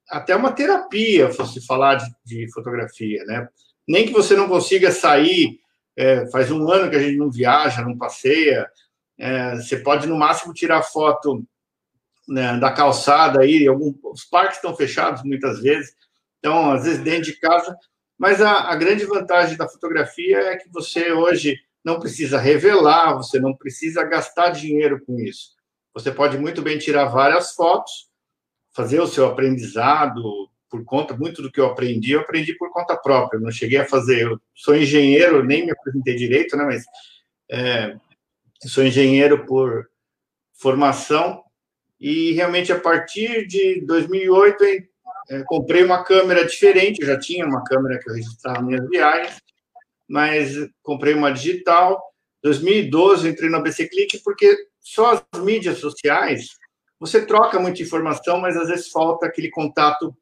até 0.08 0.34
uma 0.34 0.52
terapia 0.52 1.30
fosse 1.32 1.64
falar 1.64 1.96
de, 1.96 2.06
de 2.24 2.52
fotografia, 2.52 3.24
né? 3.24 3.48
Nem 3.86 4.06
que 4.06 4.12
você 4.12 4.36
não 4.36 4.48
consiga 4.48 4.90
sair, 4.90 5.60
é, 5.96 6.30
faz 6.30 6.50
um 6.50 6.70
ano 6.70 6.90
que 6.90 6.96
a 6.96 7.00
gente 7.00 7.16
não 7.16 7.30
viaja, 7.30 7.82
não 7.82 7.96
passeia, 7.96 8.68
é, 9.18 9.56
você 9.56 9.78
pode 9.78 10.06
no 10.06 10.16
máximo 10.16 10.52
tirar 10.52 10.82
foto 10.82 11.44
né, 12.28 12.58
da 12.58 12.70
calçada 12.70 13.40
aí, 13.40 13.66
algum, 13.66 13.94
os 14.04 14.24
parques 14.24 14.56
estão 14.56 14.76
fechados 14.76 15.22
muitas 15.24 15.60
vezes, 15.60 15.94
então 16.38 16.72
às 16.72 16.84
vezes 16.84 17.02
dentro 17.02 17.22
de 17.22 17.40
casa 17.40 17.76
mas 18.18 18.42
a, 18.42 18.70
a 18.70 18.74
grande 18.74 19.04
vantagem 19.06 19.56
da 19.56 19.68
fotografia 19.68 20.38
é 20.38 20.56
que 20.56 20.68
você 20.70 21.12
hoje 21.12 21.56
não 21.84 22.00
precisa 22.00 22.36
revelar, 22.36 23.14
você 23.14 23.38
não 23.38 23.56
precisa 23.56 24.02
gastar 24.02 24.50
dinheiro 24.50 25.00
com 25.06 25.20
isso. 25.20 25.52
Você 25.94 26.10
pode 26.10 26.36
muito 26.36 26.60
bem 26.60 26.76
tirar 26.76 27.04
várias 27.06 27.54
fotos, 27.54 28.07
fazer 28.78 29.00
o 29.00 29.08
seu 29.08 29.26
aprendizado 29.26 30.48
por 30.70 30.84
conta, 30.84 31.16
muito 31.16 31.42
do 31.42 31.50
que 31.50 31.58
eu 31.58 31.66
aprendi, 31.66 32.12
eu 32.12 32.20
aprendi 32.20 32.54
por 32.54 32.70
conta 32.70 32.96
própria. 32.96 33.36
Eu 33.36 33.40
não 33.40 33.50
cheguei 33.50 33.78
a 33.78 33.84
fazer, 33.84 34.22
eu 34.22 34.40
sou 34.54 34.76
engenheiro, 34.76 35.44
nem 35.44 35.66
me 35.66 35.72
apresentei 35.72 36.14
direito, 36.14 36.56
né? 36.56 36.64
Mas 36.64 36.84
é, 37.50 37.96
sou 38.68 38.84
engenheiro 38.84 39.44
por 39.46 39.88
formação 40.52 41.42
e 41.98 42.30
realmente 42.34 42.72
a 42.72 42.78
partir 42.78 43.48
de 43.48 43.84
2008 43.84 44.62
é, 45.30 45.42
comprei 45.44 45.82
uma 45.82 46.04
câmera 46.04 46.46
diferente, 46.46 47.00
eu 47.00 47.08
já 47.08 47.18
tinha 47.18 47.44
uma 47.46 47.64
câmera 47.64 47.98
que 47.98 48.08
eu 48.08 48.14
registrava 48.14 48.62
minhas 48.62 48.88
viagens, 48.88 49.40
mas 50.08 50.54
comprei 50.84 51.14
uma 51.14 51.32
digital. 51.32 52.00
2012 52.44 53.28
entrei 53.28 53.50
no 53.50 53.56
ABC 53.56 53.88
Click 53.88 54.22
porque 54.22 54.56
só 54.80 55.14
as 55.14 55.40
mídias 55.40 55.78
sociais 55.78 56.57
você 56.98 57.24
troca 57.24 57.58
muita 57.60 57.82
informação, 57.82 58.40
mas 58.40 58.56
às 58.56 58.68
vezes 58.68 58.88
falta 58.88 59.26
aquele 59.26 59.50
contato 59.50 60.16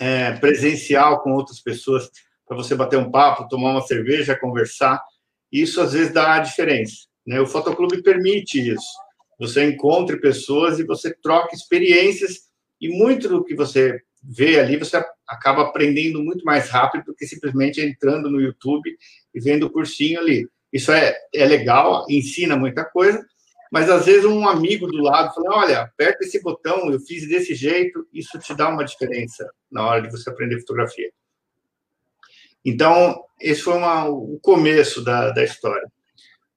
é, 0.00 0.32
presencial 0.32 1.22
com 1.22 1.32
outras 1.32 1.60
pessoas 1.60 2.10
para 2.46 2.56
você 2.56 2.74
bater 2.74 2.98
um 2.98 3.10
papo, 3.10 3.48
tomar 3.48 3.70
uma 3.70 3.82
cerveja, 3.82 4.38
conversar. 4.38 5.02
Isso 5.50 5.80
às 5.80 5.92
vezes 5.92 6.12
dá 6.12 6.34
a 6.34 6.40
diferença. 6.40 7.06
Né? 7.26 7.40
O 7.40 7.46
Fotoclube 7.46 8.02
permite 8.02 8.58
isso. 8.58 8.90
Você 9.38 9.64
encontre 9.64 10.20
pessoas 10.20 10.78
e 10.78 10.84
você 10.84 11.14
troca 11.22 11.54
experiências 11.54 12.50
e 12.80 12.88
muito 12.88 13.28
do 13.28 13.44
que 13.44 13.54
você 13.54 14.00
vê 14.22 14.58
ali, 14.60 14.76
você 14.76 15.02
acaba 15.26 15.62
aprendendo 15.62 16.22
muito 16.22 16.44
mais 16.44 16.68
rápido 16.68 17.06
do 17.06 17.14
que 17.14 17.26
simplesmente 17.26 17.80
entrando 17.80 18.30
no 18.30 18.40
YouTube 18.40 18.96
e 19.34 19.40
vendo 19.40 19.66
o 19.66 19.70
cursinho 19.70 20.20
ali. 20.20 20.46
Isso 20.72 20.92
é, 20.92 21.14
é 21.34 21.44
legal, 21.44 22.06
ensina 22.08 22.56
muita 22.56 22.84
coisa, 22.84 23.24
mas 23.72 23.88
às 23.88 24.04
vezes 24.04 24.26
um 24.26 24.46
amigo 24.46 24.86
do 24.86 24.98
lado 24.98 25.34
fala: 25.34 25.56
olha, 25.56 25.80
aperta 25.80 26.24
esse 26.24 26.42
botão, 26.42 26.92
eu 26.92 27.00
fiz 27.00 27.26
desse 27.26 27.54
jeito, 27.54 28.06
isso 28.12 28.38
te 28.38 28.54
dá 28.54 28.68
uma 28.68 28.84
diferença 28.84 29.50
na 29.70 29.86
hora 29.86 30.02
de 30.02 30.10
você 30.10 30.28
aprender 30.28 30.60
fotografia. 30.60 31.10
Então, 32.62 33.24
esse 33.40 33.62
foi 33.62 33.72
uma, 33.72 34.04
o 34.04 34.38
começo 34.42 35.02
da, 35.02 35.30
da 35.30 35.42
história. 35.42 35.90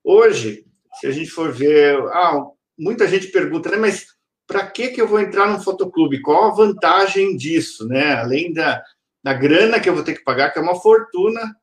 Hoje, 0.03 0.65
se 0.99 1.07
a 1.07 1.11
gente 1.11 1.29
for 1.29 1.53
ver, 1.53 1.97
ah, 2.09 2.47
muita 2.77 3.07
gente 3.07 3.27
pergunta, 3.27 3.71
né, 3.71 3.77
mas 3.77 4.07
para 4.45 4.67
que, 4.67 4.89
que 4.89 5.01
eu 5.01 5.07
vou 5.07 5.19
entrar 5.21 5.47
num 5.47 5.61
fotoclube? 5.61 6.21
Qual 6.21 6.51
a 6.51 6.53
vantagem 6.53 7.37
disso, 7.37 7.87
né? 7.87 8.15
Além 8.15 8.51
da, 8.51 8.83
da 9.23 9.33
grana 9.33 9.79
que 9.79 9.87
eu 9.87 9.95
vou 9.95 10.03
ter 10.03 10.15
que 10.15 10.23
pagar, 10.23 10.51
que 10.51 10.59
é 10.59 10.61
uma 10.61 10.75
fortuna, 10.75 11.55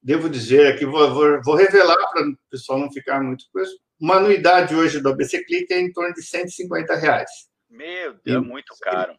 devo 0.00 0.30
dizer 0.30 0.72
aqui, 0.72 0.86
vou, 0.86 1.12
vou, 1.12 1.42
vou 1.42 1.54
revelar 1.56 1.96
para 2.12 2.22
o 2.22 2.36
pessoal 2.48 2.78
não 2.78 2.90
ficar 2.90 3.20
muito 3.20 3.46
coisa. 3.52 3.72
Uma 4.02 4.16
anuidade 4.16 4.74
hoje 4.74 4.98
do 4.98 5.10
ABC 5.10 5.44
Click 5.44 5.72
é 5.72 5.78
em 5.78 5.92
torno 5.92 6.12
de 6.12 6.24
150 6.24 6.96
reais. 6.96 7.30
Meu 7.70 8.14
Deus, 8.24 8.44
é 8.44 8.48
muito 8.48 8.74
caro. 8.80 9.14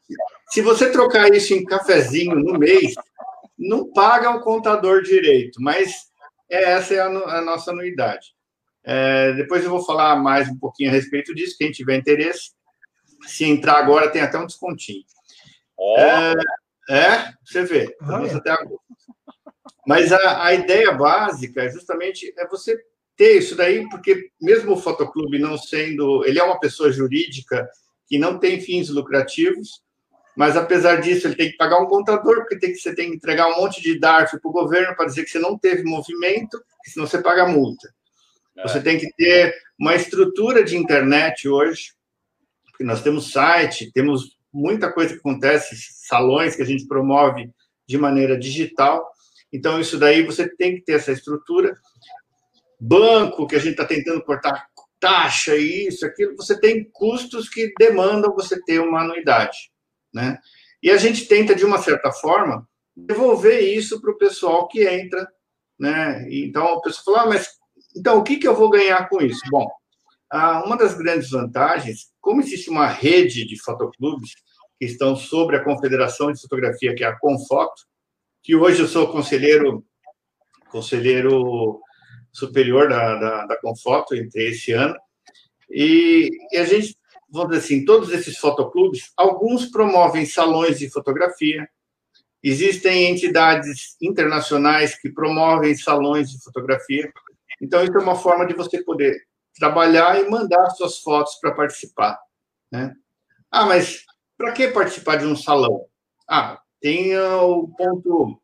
Se 0.50 0.62
você 0.62 0.92
trocar 0.92 1.34
isso 1.34 1.54
em 1.54 1.64
cafezinho 1.64 2.36
no 2.36 2.60
mês, 2.60 2.94
não 3.58 3.94
paga 3.94 4.30
o 4.32 4.42
contador 4.42 5.02
direito, 5.02 5.62
mas 5.62 6.10
essa 6.50 6.96
é 6.96 7.00
a, 7.00 7.06
a 7.06 7.42
nossa 7.42 7.72
anuidade. 7.72 8.36
É, 8.84 9.32
depois 9.32 9.64
eu 9.64 9.70
vou 9.70 9.86
falar 9.86 10.18
mais 10.18 10.50
um 10.50 10.60
pouquinho 10.60 10.90
a 10.90 10.94
respeito 10.94 11.34
disso, 11.34 11.56
quem 11.58 11.72
tiver 11.72 11.96
interesse. 11.96 12.52
Se 13.26 13.46
entrar 13.46 13.78
agora, 13.78 14.12
tem 14.12 14.22
até 14.22 14.38
um 14.38 14.46
descontinho. 14.46 15.06
Oh. 15.78 15.96
É, 15.98 16.34
é, 16.90 17.34
você 17.42 17.64
vê. 17.64 17.96
até 18.36 18.54
Mas 19.88 20.12
a, 20.12 20.44
a 20.44 20.54
ideia 20.54 20.92
básica 20.92 21.64
é 21.64 21.70
justamente 21.70 22.34
é 22.38 22.46
você 22.46 22.78
ter 23.16 23.38
isso 23.38 23.56
daí, 23.56 23.88
porque 23.90 24.30
mesmo 24.42 24.74
o 24.74 24.78
fotoclube 24.78 25.40
não 25.40 25.58
sendo, 25.58 26.26
ele 26.26 26.40
é 26.40 26.44
uma 26.44 26.60
pessoa 26.60 26.92
jurídica 26.92 27.68
que 28.08 28.18
não 28.18 28.40
tem 28.40 28.60
fins 28.60 28.90
lucrativos, 28.90 29.82
mas 30.36 30.58
apesar 30.58 30.98
disso 30.98 31.28
ele 31.28 31.36
tem 31.36 31.52
que 31.52 31.58
pagar 31.58 31.80
um 31.80 31.86
contador, 31.86 32.38
porque 32.38 32.58
tem 32.58 32.72
que, 32.72 32.78
você 32.80 32.96
tem 32.96 33.10
que 33.10 33.16
entregar 33.16 33.48
um 33.48 33.62
monte 33.62 33.82
de 33.82 34.00
DARF 34.00 34.40
para 34.40 34.50
o 34.50 34.54
governo 34.54 34.96
para 34.96 35.06
dizer 35.06 35.24
que 35.24 35.30
você 35.30 35.40
não 35.40 35.58
teve 35.58 35.84
movimento, 35.84 36.62
senão 36.86 37.06
você 37.06 37.22
paga 37.22 37.48
multa. 37.48 37.94
É. 38.58 38.64
Você 38.64 38.82
tem 38.82 38.98
que 38.98 39.12
ter 39.14 39.56
uma 39.80 39.96
estrutura 39.96 40.64
de 40.64 40.76
internet 40.76 41.48
hoje, 41.48 41.94
porque 42.72 42.84
nós 42.84 43.02
temos 43.02 43.32
site, 43.32 43.92
temos 43.92 44.38
muita 44.52 44.92
coisa 44.92 45.14
que 45.14 45.20
acontece, 45.20 45.76
salões 46.08 46.56
que 46.56 46.62
a 46.62 46.66
gente 46.66 46.88
promove 46.88 47.50
de 47.88 47.98
maneira 47.98 48.38
digital. 48.38 49.08
Então, 49.52 49.80
isso 49.80 49.98
daí 49.98 50.24
você 50.24 50.48
tem 50.48 50.76
que 50.76 50.82
ter 50.82 50.94
essa 50.94 51.12
estrutura. 51.12 51.78
Banco, 52.86 53.48
que 53.48 53.56
a 53.56 53.60
gente 53.60 53.72
está 53.72 53.86
tentando 53.86 54.22
cortar 54.24 54.68
taxa, 55.00 55.56
isso, 55.56 56.06
aquilo, 56.06 56.36
você 56.36 56.60
tem 56.60 56.90
custos 56.92 57.48
que 57.48 57.74
demandam 57.80 58.34
você 58.34 58.62
ter 58.64 58.80
uma 58.80 59.02
anuidade, 59.02 59.72
né? 60.14 60.38
E 60.82 60.92
a 60.92 60.98
gente 60.98 61.26
tenta, 61.28 61.56
de 61.56 61.64
uma 61.64 61.78
certa 61.78 62.12
forma, 62.12 62.68
devolver 62.96 63.62
isso 63.62 64.02
para 64.02 64.12
o 64.12 64.18
pessoal 64.18 64.68
que 64.68 64.86
entra, 64.86 65.26
né? 65.80 66.28
Então, 66.30 66.74
a 66.74 66.82
pessoa 66.82 67.18
fala, 67.18 67.28
ah, 67.28 67.30
mas 67.30 67.48
então, 67.96 68.20
o 68.20 68.24
que, 68.24 68.36
que 68.38 68.48
eu 68.48 68.56
vou 68.56 68.70
ganhar 68.70 69.08
com 69.08 69.22
isso? 69.22 69.42
Bom, 69.50 69.70
uma 70.66 70.76
das 70.76 70.94
grandes 70.94 71.30
vantagens, 71.30 72.12
como 72.20 72.42
existe 72.42 72.70
uma 72.70 72.88
rede 72.88 73.46
de 73.46 73.62
fotoclubes 73.62 74.32
que 74.78 74.86
estão 74.86 75.16
sobre 75.16 75.56
a 75.56 75.64
Confederação 75.64 76.34
de 76.34 76.42
Fotografia, 76.42 76.94
que 76.96 77.04
é 77.04 77.08
a 77.08 77.18
Confoto, 77.18 77.84
que 78.42 78.56
hoje 78.56 78.82
eu 78.82 78.88
sou 78.88 79.10
conselheiro 79.10 79.86
conselheiro 80.70 81.80
superior 82.34 82.90
da, 82.90 83.16
da, 83.16 83.46
da 83.46 83.62
Confoto, 83.62 84.16
entrei 84.16 84.50
esse 84.50 84.72
ano, 84.72 84.96
e, 85.70 86.30
e 86.52 86.58
a 86.58 86.66
gente, 86.66 86.98
vamos 87.30 87.52
dizer 87.52 87.66
assim, 87.66 87.86
todos 87.86 88.12
esses 88.12 88.38
fotoclubes, 88.38 89.12
alguns 89.16 89.68
promovem 89.68 90.26
salões 90.26 90.80
de 90.80 90.90
fotografia, 90.90 91.68
existem 92.42 93.10
entidades 93.10 93.96
internacionais 94.02 95.00
que 95.00 95.10
promovem 95.10 95.76
salões 95.76 96.32
de 96.32 96.44
fotografia, 96.44 97.12
então 97.62 97.84
isso 97.84 97.96
é 97.96 98.02
uma 98.02 98.16
forma 98.16 98.46
de 98.46 98.54
você 98.54 98.84
poder 98.84 99.16
trabalhar 99.58 100.20
e 100.20 100.30
mandar 100.30 100.70
suas 100.72 100.98
fotos 101.00 101.36
para 101.36 101.54
participar, 101.54 102.20
né? 102.72 102.96
Ah, 103.52 103.66
mas 103.66 104.04
para 104.36 104.52
que 104.52 104.68
participar 104.70 105.18
de 105.18 105.26
um 105.26 105.36
salão? 105.36 105.86
Ah, 106.28 106.60
tem 106.82 107.16
o 107.18 107.68
ponto, 107.78 108.42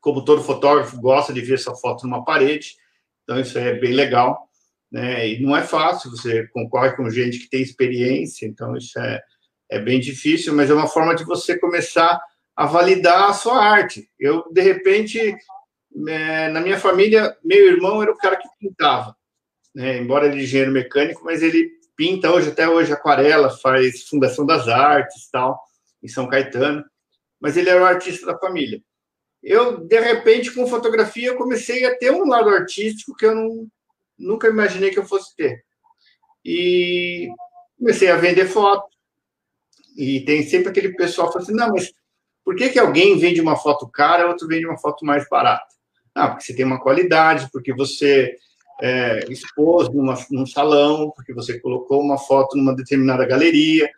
como 0.00 0.24
todo 0.24 0.42
fotógrafo 0.42 1.00
gosta 1.00 1.32
de 1.32 1.42
ver 1.42 1.58
sua 1.58 1.76
foto 1.76 2.06
numa 2.06 2.24
parede, 2.24 2.76
então 3.22 3.40
isso 3.40 3.58
é 3.58 3.74
bem 3.74 3.92
legal, 3.92 4.48
né? 4.90 5.28
E 5.28 5.40
não 5.40 5.56
é 5.56 5.62
fácil, 5.62 6.10
você 6.10 6.46
concorre 6.48 6.94
com 6.96 7.08
gente 7.10 7.38
que 7.38 7.48
tem 7.48 7.62
experiência, 7.62 8.46
então 8.46 8.76
isso 8.76 8.98
é, 8.98 9.22
é 9.70 9.78
bem 9.78 9.98
difícil, 10.00 10.54
mas 10.54 10.70
é 10.70 10.74
uma 10.74 10.86
forma 10.86 11.14
de 11.14 11.24
você 11.24 11.58
começar 11.58 12.20
a 12.54 12.66
validar 12.66 13.30
a 13.30 13.32
sua 13.32 13.64
arte. 13.64 14.08
Eu, 14.18 14.44
de 14.52 14.60
repente, 14.60 15.34
é, 16.08 16.48
na 16.48 16.60
minha 16.60 16.78
família, 16.78 17.36
meu 17.42 17.66
irmão 17.66 18.02
era 18.02 18.12
o 18.12 18.16
cara 18.16 18.36
que 18.36 18.48
pintava, 18.60 19.16
né? 19.74 19.98
embora 19.98 20.26
ele 20.26 20.40
é 20.40 20.42
engenheiro 20.42 20.72
mecânico, 20.72 21.24
mas 21.24 21.42
ele 21.42 21.70
pinta 21.96 22.30
hoje, 22.30 22.50
até 22.50 22.68
hoje, 22.68 22.92
aquarela, 22.92 23.50
faz 23.50 24.02
Fundação 24.08 24.44
das 24.44 24.68
Artes, 24.68 25.28
tal, 25.30 25.58
em 26.02 26.08
São 26.08 26.28
Caetano, 26.28 26.84
mas 27.40 27.56
ele 27.56 27.70
era 27.70 27.80
o 27.80 27.86
artista 27.86 28.26
da 28.26 28.38
família. 28.38 28.82
Eu, 29.42 29.78
de 29.78 30.00
repente, 30.00 30.54
com 30.54 30.66
fotografia, 30.66 31.36
comecei 31.36 31.84
a 31.84 31.96
ter 31.96 32.12
um 32.12 32.26
lado 32.26 32.48
artístico 32.48 33.16
que 33.16 33.26
eu 33.26 33.34
não, 33.34 33.66
nunca 34.16 34.48
imaginei 34.48 34.90
que 34.90 34.98
eu 34.98 35.04
fosse 35.04 35.34
ter. 35.34 35.64
E 36.44 37.28
comecei 37.78 38.10
a 38.10 38.16
vender 38.16 38.46
foto. 38.46 38.86
E 39.96 40.20
tem 40.24 40.42
sempre 40.44 40.68
aquele 40.68 40.94
pessoal 40.94 41.26
que 41.26 41.34
fala 41.34 41.44
assim, 41.44 41.54
não, 41.54 41.68
mas 41.70 41.92
por 42.44 42.54
que, 42.54 42.70
que 42.70 42.78
alguém 42.78 43.18
vende 43.18 43.40
uma 43.40 43.56
foto 43.56 43.88
cara 43.88 44.22
e 44.22 44.26
outro 44.26 44.46
vende 44.46 44.66
uma 44.66 44.78
foto 44.78 45.04
mais 45.04 45.28
barata? 45.28 45.66
Ah, 46.14 46.28
porque 46.28 46.44
você 46.44 46.54
tem 46.54 46.64
uma 46.64 46.80
qualidade, 46.80 47.48
porque 47.52 47.74
você 47.74 48.36
é, 48.80 49.20
expôs 49.30 49.88
numa, 49.88 50.14
num 50.30 50.46
salão, 50.46 51.10
porque 51.14 51.32
você 51.32 51.58
colocou 51.58 52.00
uma 52.00 52.18
foto 52.18 52.56
numa 52.56 52.74
determinada 52.74 53.26
galeria. 53.26 53.90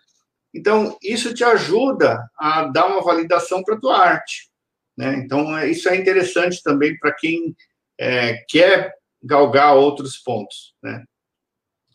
Então, 0.52 0.96
isso 1.02 1.34
te 1.34 1.44
ajuda 1.44 2.30
a 2.38 2.64
dar 2.64 2.86
uma 2.86 3.02
validação 3.02 3.62
para 3.62 3.74
a 3.74 3.80
tua 3.80 3.98
arte. 3.98 4.53
Né? 4.96 5.16
Então, 5.16 5.56
é, 5.56 5.68
isso 5.68 5.88
é 5.88 5.96
interessante 5.96 6.62
também 6.62 6.96
para 6.98 7.12
quem 7.12 7.54
é, 7.98 8.44
quer 8.48 8.94
galgar 9.22 9.74
outros 9.74 10.18
pontos. 10.18 10.74
Né? 10.82 11.02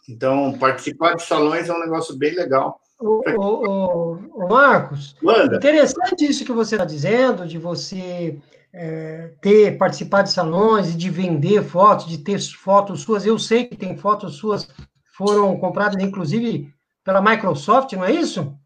Então, 0.08 0.58
participar 0.58 1.16
de 1.16 1.24
salões 1.24 1.70
é 1.70 1.74
um 1.74 1.80
negócio 1.80 2.18
bem 2.18 2.34
legal. 2.34 2.80
O, 3.00 3.22
o, 3.40 4.14
o, 4.34 4.50
Marcos, 4.50 5.16
Manda. 5.22 5.56
interessante 5.56 6.26
isso 6.26 6.44
que 6.44 6.52
você 6.52 6.76
está 6.76 6.84
dizendo, 6.84 7.48
de 7.48 7.58
você 7.58 8.38
é, 8.74 9.32
ter 9.42 9.78
participado 9.78 10.26
de 10.28 10.34
salões 10.34 10.90
e 10.90 10.98
de 10.98 11.10
vender 11.10 11.64
fotos, 11.64 12.08
de 12.08 12.18
ter 12.18 12.42
fotos 12.42 13.02
suas. 13.02 13.26
Eu 13.26 13.40
sei 13.40 13.66
que 13.66 13.78
tem 13.78 13.96
fotos 13.96 14.36
suas 14.36 14.68
foram 15.14 15.58
compradas, 15.58 16.02
inclusive, 16.04 16.74
pela 17.04 17.22
Microsoft, 17.22 17.94
não 17.94 18.06
é 18.06 18.12
isso? 18.12 18.58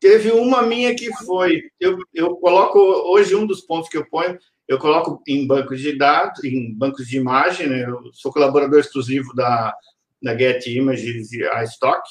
Teve 0.00 0.30
uma 0.30 0.62
minha 0.62 0.94
que 0.94 1.12
foi. 1.24 1.62
Eu, 1.80 1.98
eu 2.14 2.36
coloco 2.36 2.78
hoje 2.78 3.34
um 3.34 3.46
dos 3.46 3.62
pontos 3.62 3.88
que 3.88 3.96
eu 3.96 4.08
ponho, 4.08 4.38
eu 4.66 4.78
coloco 4.78 5.22
em 5.26 5.46
bancos 5.46 5.80
de 5.80 5.96
dados, 5.96 6.44
em 6.44 6.72
bancos 6.74 7.06
de 7.06 7.16
imagem. 7.16 7.68
Né? 7.68 7.84
Eu 7.84 8.10
sou 8.12 8.32
colaborador 8.32 8.78
exclusivo 8.78 9.34
da, 9.34 9.74
da 10.22 10.36
Get 10.36 10.66
Images 10.66 11.32
e 11.32 11.44
a 11.44 11.64
Stock. 11.64 12.02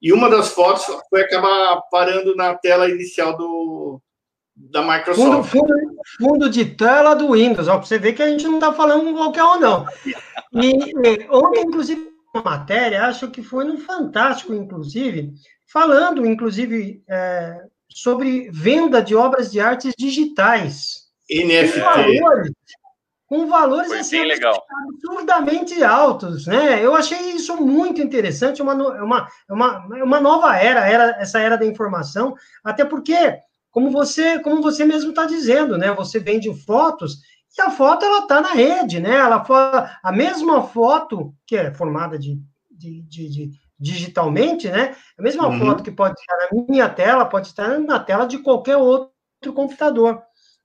E 0.00 0.12
uma 0.12 0.30
das 0.30 0.50
fotos 0.50 0.84
foi 1.10 1.22
acabar 1.22 1.82
parando 1.90 2.34
na 2.36 2.54
tela 2.54 2.88
inicial 2.88 3.36
do, 3.36 4.00
da 4.54 4.80
Microsoft. 4.82 5.16
Fundo, 5.16 5.44
fundo, 5.44 5.74
fundo 6.18 6.50
de 6.50 6.64
tela 6.64 7.14
do 7.14 7.32
Windows, 7.32 7.66
para 7.66 7.78
você 7.78 7.98
ver 7.98 8.12
que 8.12 8.22
a 8.22 8.28
gente 8.28 8.44
não 8.44 8.54
está 8.54 8.72
falando 8.72 9.12
qualquer 9.14 9.44
um, 9.44 9.60
não. 9.60 9.86
E, 10.52 11.26
ontem, 11.30 11.62
inclusive, 11.62 12.08
uma 12.32 12.42
matéria, 12.42 13.06
acho 13.06 13.28
que 13.30 13.42
foi 13.42 13.64
no 13.64 13.78
Fantástico, 13.78 14.54
inclusive, 14.54 15.32
falando, 15.70 16.26
inclusive, 16.26 17.02
é, 17.08 17.62
sobre 17.88 18.50
venda 18.50 19.02
de 19.02 19.14
obras 19.14 19.52
de 19.52 19.60
artes 19.60 19.94
digitais. 19.96 21.08
NFT. 21.30 21.80
Com 21.80 21.84
valores, 21.84 22.52
com 23.26 23.46
valores 23.46 23.92
assim, 23.92 24.22
absurdamente 24.88 25.84
altos, 25.84 26.46
né? 26.46 26.82
Eu 26.82 26.94
achei 26.94 27.32
isso 27.32 27.54
muito 27.56 28.00
interessante, 28.00 28.62
uma, 28.62 28.72
uma, 28.74 29.28
uma, 29.50 29.86
uma 30.02 30.20
nova 30.20 30.56
era, 30.56 30.88
era, 30.88 31.20
essa 31.20 31.38
era 31.38 31.56
da 31.56 31.66
informação, 31.66 32.34
até 32.64 32.84
porque 32.86 33.38
como 33.70 33.90
você, 33.90 34.38
como 34.38 34.62
você 34.62 34.84
mesmo 34.84 35.10
está 35.10 35.26
dizendo, 35.26 35.76
né? 35.76 35.92
Você 35.92 36.18
vende 36.18 36.52
fotos 36.64 37.18
e 37.56 37.60
a 37.60 37.70
foto 37.70 38.04
ela 38.04 38.20
está 38.20 38.40
na 38.40 38.52
rede, 38.52 38.98
né? 38.98 39.16
Ela 39.16 39.44
a 40.02 40.12
mesma 40.12 40.62
foto 40.62 41.34
que 41.46 41.56
é 41.56 41.70
formada 41.72 42.18
de, 42.18 42.40
de, 42.70 43.02
de, 43.02 43.28
de 43.28 43.50
digitalmente, 43.78 44.68
né? 44.68 44.96
A 45.16 45.22
mesma 45.22 45.46
uhum. 45.46 45.58
foto 45.58 45.82
que 45.82 45.90
pode 45.90 46.18
estar 46.18 46.36
na 46.36 46.64
minha 46.68 46.88
tela 46.88 47.24
pode 47.24 47.48
estar 47.48 47.78
na 47.78 47.98
tela 48.00 48.26
de 48.26 48.38
qualquer 48.38 48.76
outro 48.76 49.12
computador, 49.54 50.20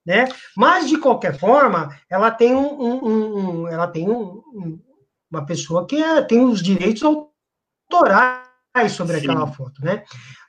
né? 0.06 0.28
Mas 0.58 0.89
de 0.89 0.97
qualquer 0.97 1.38
forma, 1.38 1.95
ela 2.10 2.32
tem 2.32 2.56
um, 2.56 2.82
um, 2.82 3.06
um 3.06 3.67
ela 3.67 3.88
tem 3.88 4.10
um, 4.10 4.41
uma 5.30 5.45
pessoa 5.45 5.86
que 5.86 6.02
é, 6.02 6.21
tem 6.21 6.43
os 6.43 6.62
direitos 6.62 7.04
autorais 7.04 8.41
sobre 8.91 9.19
Sim. 9.19 9.30
aquela 9.30 9.47
foto, 9.47 9.84
né? 9.84 10.04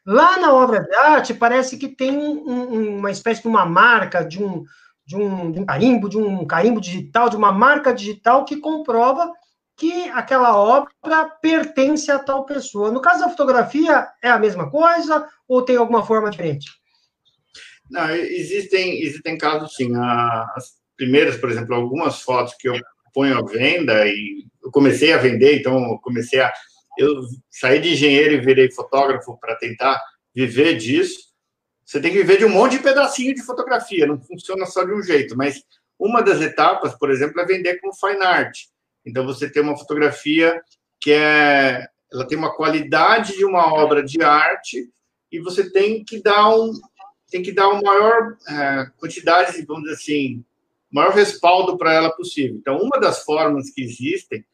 Lá 0.06 0.38
na 0.38 0.52
obra 0.52 0.80
de 0.80 0.94
arte, 0.94 1.34
parece 1.34 1.76
que 1.76 1.88
tem 1.88 2.16
um, 2.16 2.98
uma 2.98 3.10
espécie 3.10 3.42
de 3.42 3.48
uma 3.48 3.64
marca, 3.66 4.22
de 4.22 4.42
um, 4.42 4.64
de, 5.06 5.16
um, 5.16 5.52
de 5.52 5.60
um 5.60 5.66
carimbo, 5.66 6.08
de 6.08 6.18
um 6.18 6.46
carimbo 6.46 6.80
digital, 6.80 7.28
de 7.28 7.36
uma 7.36 7.52
marca 7.52 7.92
digital 7.92 8.44
que 8.44 8.56
comprova 8.56 9.32
que 9.76 10.08
aquela 10.10 10.56
obra 10.56 11.28
pertence 11.40 12.10
a 12.10 12.18
tal 12.18 12.44
pessoa. 12.44 12.90
No 12.90 13.00
caso 13.00 13.20
da 13.20 13.30
fotografia, 13.30 14.08
é 14.22 14.30
a 14.30 14.38
mesma 14.38 14.70
coisa 14.70 15.28
ou 15.48 15.62
tem 15.62 15.76
alguma 15.76 16.06
forma 16.06 16.30
diferente? 16.30 16.70
Não, 17.90 18.10
existem, 18.10 19.02
existem 19.02 19.36
casos, 19.36 19.74
sim. 19.74 19.94
As 19.96 20.74
primeiras, 20.96 21.36
por 21.36 21.50
exemplo, 21.50 21.74
algumas 21.74 22.22
fotos 22.22 22.54
que 22.54 22.68
eu 22.68 22.74
ponho 23.12 23.38
à 23.38 23.42
venda 23.42 24.06
e 24.06 24.44
eu 24.62 24.70
comecei 24.70 25.12
a 25.12 25.18
vender, 25.18 25.60
então 25.60 25.98
comecei 26.02 26.40
a 26.40 26.52
eu 26.96 27.22
saí 27.50 27.80
de 27.80 27.92
engenheiro 27.92 28.34
e 28.34 28.40
virei 28.40 28.70
fotógrafo 28.70 29.36
para 29.38 29.56
tentar 29.56 30.00
viver 30.34 30.76
disso. 30.76 31.32
Você 31.84 32.00
tem 32.00 32.12
que 32.12 32.18
viver 32.18 32.38
de 32.38 32.44
um 32.44 32.50
monte 32.50 32.76
de 32.76 32.82
pedacinho 32.82 33.34
de 33.34 33.42
fotografia, 33.42 34.06
não 34.06 34.20
funciona 34.20 34.64
só 34.66 34.84
de 34.84 34.92
um 34.92 35.02
jeito, 35.02 35.36
mas 35.36 35.62
uma 35.98 36.22
das 36.22 36.40
etapas, 36.40 36.94
por 36.94 37.10
exemplo, 37.10 37.40
é 37.40 37.44
vender 37.44 37.80
como 37.80 37.94
fine 37.94 38.22
art. 38.22 38.58
Então 39.04 39.24
você 39.24 39.50
tem 39.50 39.62
uma 39.62 39.76
fotografia 39.76 40.60
que 41.00 41.12
é 41.12 41.86
ela 42.12 42.26
tem 42.26 42.38
uma 42.38 42.54
qualidade 42.54 43.36
de 43.36 43.44
uma 43.44 43.74
obra 43.74 44.02
de 44.02 44.22
arte 44.22 44.88
e 45.32 45.40
você 45.40 45.68
tem 45.68 46.04
que 46.04 46.22
dar 46.22 46.48
um 46.54 46.72
tem 47.28 47.42
que 47.42 47.50
dar 47.50 47.68
uma 47.68 47.82
maior 47.82 48.36
é, 48.48 48.86
quantidade, 48.96 49.60
vamos 49.66 49.82
dizer 49.84 49.94
assim, 49.94 50.44
maior 50.88 51.12
respaldo 51.12 51.76
para 51.76 51.92
ela 51.92 52.10
possível. 52.10 52.54
Então, 52.54 52.78
uma 52.78 53.00
das 53.00 53.24
formas 53.24 53.70
que 53.70 53.82
existem, 53.82 54.44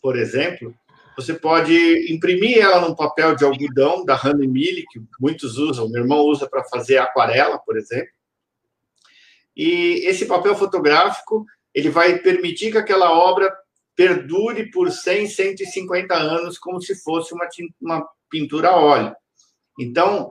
por 0.00 0.16
exemplo, 0.16 0.72
você 1.16 1.34
pode 1.34 1.74
imprimir 2.12 2.58
ela 2.58 2.80
num 2.80 2.94
papel 2.94 3.34
de 3.34 3.44
algodão 3.44 4.04
da 4.04 4.14
Honey 4.14 4.46
Mill, 4.46 4.84
que 4.88 5.02
muitos 5.18 5.58
usam, 5.58 5.88
meu 5.88 6.02
irmão 6.02 6.20
usa 6.20 6.48
para 6.48 6.62
fazer 6.62 6.98
aquarela, 6.98 7.58
por 7.58 7.76
exemplo. 7.76 8.12
E 9.56 10.06
esse 10.06 10.26
papel 10.26 10.54
fotográfico, 10.54 11.44
ele 11.74 11.90
vai 11.90 12.18
permitir 12.18 12.70
que 12.70 12.78
aquela 12.78 13.12
obra 13.12 13.52
perdure 13.96 14.70
por 14.70 14.90
100, 14.90 15.28
150 15.28 16.14
anos, 16.14 16.58
como 16.58 16.80
se 16.80 16.94
fosse 17.02 17.34
uma, 17.34 17.48
uma 17.80 18.08
pintura 18.30 18.70
a 18.70 18.76
óleo. 18.76 19.14
Então, 19.78 20.30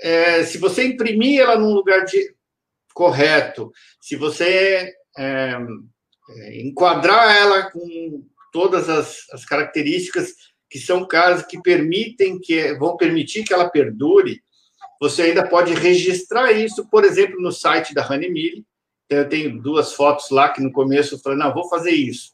é, 0.00 0.44
se 0.44 0.58
você 0.58 0.86
imprimir 0.86 1.40
ela 1.40 1.58
num 1.58 1.72
lugar 1.72 2.04
de, 2.04 2.36
correto, 2.96 3.70
se 4.00 4.16
você 4.16 4.90
é, 5.18 5.58
é, 6.30 6.62
enquadrar 6.62 7.36
ela 7.36 7.70
com 7.70 8.26
todas 8.50 8.88
as, 8.88 9.28
as 9.30 9.44
características 9.44 10.32
que 10.70 10.78
são 10.78 11.06
caras 11.06 11.44
que 11.44 11.60
permitem 11.60 12.40
que 12.40 12.72
vão 12.74 12.96
permitir 12.96 13.44
que 13.44 13.52
ela 13.52 13.68
perdure, 13.68 14.40
você 14.98 15.22
ainda 15.24 15.46
pode 15.46 15.74
registrar 15.74 16.52
isso, 16.52 16.88
por 16.88 17.04
exemplo, 17.04 17.40
no 17.40 17.52
site 17.52 17.92
da 17.92 18.06
Honeymill. 18.06 18.64
Então, 19.04 19.18
eu 19.18 19.28
tenho 19.28 19.62
duas 19.62 19.92
fotos 19.92 20.30
lá 20.30 20.48
que 20.48 20.62
no 20.62 20.72
começo 20.72 21.14
eu 21.14 21.18
falei, 21.18 21.38
não, 21.38 21.52
vou 21.52 21.68
fazer 21.68 21.90
isso. 21.90 22.32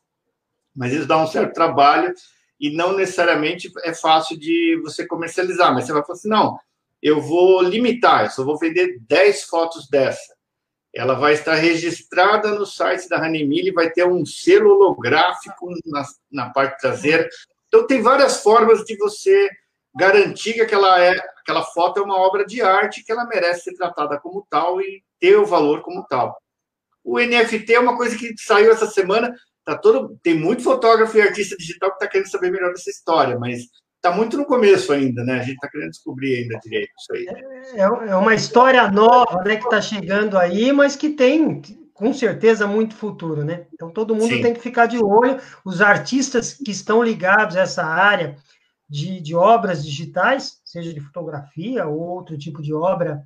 Mas 0.75 0.93
isso 0.93 1.07
dá 1.07 1.19
um 1.19 1.27
certo 1.27 1.53
trabalho 1.53 2.13
e 2.59 2.71
não 2.71 2.97
necessariamente 2.97 3.71
é 3.85 3.93
fácil 3.93 4.39
de 4.39 4.81
você 4.83 5.07
comercializar. 5.07 5.75
Mas 5.75 5.85
você 5.85 5.93
vai 5.93 6.03
falar 6.03 6.15
assim, 6.15 6.29
não, 6.29 6.59
eu 7.03 7.21
vou 7.21 7.61
limitar, 7.63 8.25
eu 8.25 8.31
só 8.31 8.45
vou 8.45 8.59
vender 8.59 8.99
10 9.09 9.45
fotos 9.45 9.89
dessa. 9.89 10.35
Ela 10.95 11.15
vai 11.15 11.33
estar 11.33 11.55
registrada 11.55 12.55
no 12.55 12.67
site 12.67 13.09
da 13.09 13.19
Honeymill 13.19 13.67
e 13.67 13.73
vai 13.73 13.91
ter 13.91 14.07
um 14.07 14.25
selo 14.27 14.71
holográfico 14.75 15.71
na, 15.87 16.05
na 16.31 16.51
parte 16.51 16.81
traseira. 16.81 17.29
Então, 17.67 17.87
tem 17.87 18.03
várias 18.03 18.43
formas 18.43 18.85
de 18.85 18.97
você 18.99 19.49
garantir 19.95 20.53
que 20.55 20.61
aquela, 20.61 21.03
é, 21.03 21.11
aquela 21.41 21.63
foto 21.63 21.99
é 21.99 22.03
uma 22.03 22.19
obra 22.19 22.45
de 22.45 22.61
arte, 22.61 23.03
que 23.03 23.11
ela 23.11 23.25
merece 23.25 23.65
ser 23.65 23.75
tratada 23.75 24.21
como 24.21 24.47
tal 24.49 24.81
e 24.81 25.03
ter 25.19 25.37
o 25.37 25.47
valor 25.47 25.81
como 25.83 26.07
tal. 26.07 26.37
O 27.03 27.19
NFT 27.19 27.75
é 27.75 27.81
uma 27.81 27.97
coisa 27.97 28.17
que 28.17 28.35
saiu 28.37 28.71
essa 28.71 28.87
semana. 28.87 29.35
Tá 29.64 29.77
todo, 29.77 30.18
tem 30.22 30.35
muito 30.35 30.62
fotógrafo 30.62 31.16
e 31.16 31.22
artista 31.22 31.57
digital 31.57 31.90
que 31.90 31.96
está 31.96 32.09
querendo 32.09 32.31
saber 32.31 32.51
melhor 32.51 32.70
dessa 32.70 32.90
história, 32.90 33.38
mas 33.38 33.62
está 33.96 34.11
muito 34.11 34.37
no 34.37 34.44
começo 34.44 34.92
ainda, 34.92 35.22
né? 35.22 35.35
A 35.35 35.42
gente 35.42 35.55
está 35.55 35.68
querendo 35.68 35.90
descobrir 35.90 36.35
ainda 36.37 36.59
direito 36.59 36.90
isso 36.98 37.12
aí. 37.12 37.27
É, 37.75 38.11
é 38.11 38.16
uma 38.16 38.35
história 38.35 38.90
nova, 38.90 39.42
né, 39.44 39.57
que 39.57 39.64
está 39.64 39.81
chegando 39.81 40.37
aí, 40.37 40.72
mas 40.72 40.96
que 40.96 41.11
tem 41.11 41.62
com 41.94 42.12
certeza 42.12 42.66
muito 42.66 42.96
futuro, 42.96 43.44
né? 43.44 43.66
Então 43.72 43.90
todo 43.90 44.14
mundo 44.14 44.35
Sim. 44.35 44.42
tem 44.42 44.55
que 44.55 44.61
ficar 44.61 44.87
de 44.87 44.98
olho. 44.98 45.38
Os 45.64 45.81
artistas 45.81 46.55
que 46.55 46.72
estão 46.72 47.01
ligados 47.01 47.57
a 47.57 47.61
essa 47.61 47.85
área, 47.85 48.37
de, 48.92 49.20
de 49.22 49.35
obras 49.35 49.83
digitais, 49.83 50.61
seja 50.66 50.92
de 50.92 51.01
fotografia 51.01 51.87
ou 51.87 51.98
outro 51.98 52.37
tipo 52.37 52.61
de 52.61 52.75
obra 52.75 53.22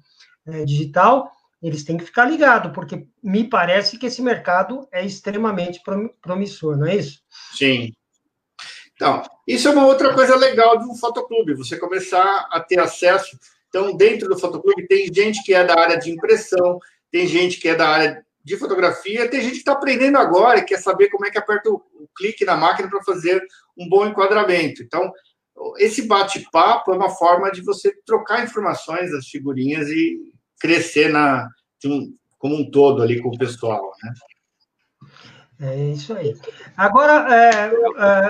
é, 0.47 0.65
digital, 0.65 1.33
eles 1.63 1.85
têm 1.85 1.97
que 1.97 2.05
ficar 2.05 2.27
ligados, 2.27 2.73
porque 2.73 3.07
me 3.23 3.45
parece 3.45 3.99
que 3.99 4.07
esse 4.07 4.23
mercado 4.23 4.87
é 4.93 5.05
extremamente 5.05 5.81
promissor, 6.21 6.77
não 6.77 6.87
é 6.87 6.97
isso? 6.97 7.21
Sim. 7.57 7.93
Então, 8.95 9.23
isso 9.47 9.69
é 9.69 9.71
uma 9.71 9.87
outra 9.87 10.15
coisa 10.15 10.37
legal 10.37 10.79
de 10.79 10.85
um 10.87 10.95
fotoclube, 10.95 11.55
você 11.55 11.79
começar 11.79 12.49
a 12.51 12.61
ter 12.61 12.79
acesso. 12.79 13.39
Então, 13.69 13.97
dentro 13.97 14.29
do 14.29 14.39
fotoclube, 14.39 14.87
tem 14.87 15.13
gente 15.13 15.43
que 15.43 15.53
é 15.53 15.65
da 15.65 15.79
área 15.79 15.99
de 15.99 16.11
impressão, 16.11 16.79
tem 17.11 17.27
gente 17.27 17.59
que 17.59 17.69
é 17.69 17.75
da 17.75 17.89
área 17.89 18.25
de 18.43 18.57
fotografia, 18.57 19.29
tem 19.29 19.41
gente 19.41 19.55
que 19.55 19.59
está 19.59 19.73
aprendendo 19.73 20.19
agora 20.19 20.61
e 20.61 20.65
quer 20.65 20.79
saber 20.79 21.09
como 21.09 21.27
é 21.27 21.31
que 21.31 21.39
aperta 21.39 21.69
o, 21.69 21.75
o 21.95 22.09
clique 22.17 22.45
na 22.45 22.57
máquina 22.57 22.89
para 22.89 23.03
fazer 23.03 23.43
um 23.77 23.89
bom 23.89 24.07
enquadramento. 24.07 24.83
Então, 24.83 25.13
esse 25.79 26.07
bate-papo 26.07 26.93
é 26.93 26.97
uma 26.97 27.11
forma 27.11 27.51
de 27.51 27.61
você 27.61 27.93
trocar 28.05 28.45
informações 28.45 29.11
das 29.11 29.27
figurinhas 29.27 29.89
e 29.89 30.33
crescer 30.61 31.11
na, 31.11 31.49
como 32.39 32.57
um 32.57 32.71
todo 32.71 33.03
ali 33.03 33.21
com 33.21 33.29
o 33.29 33.39
pessoal, 33.39 33.93
né? 34.03 34.13
É 35.59 35.85
isso 35.87 36.13
aí. 36.13 36.37
Agora, 36.77 37.35
é, 37.35 37.51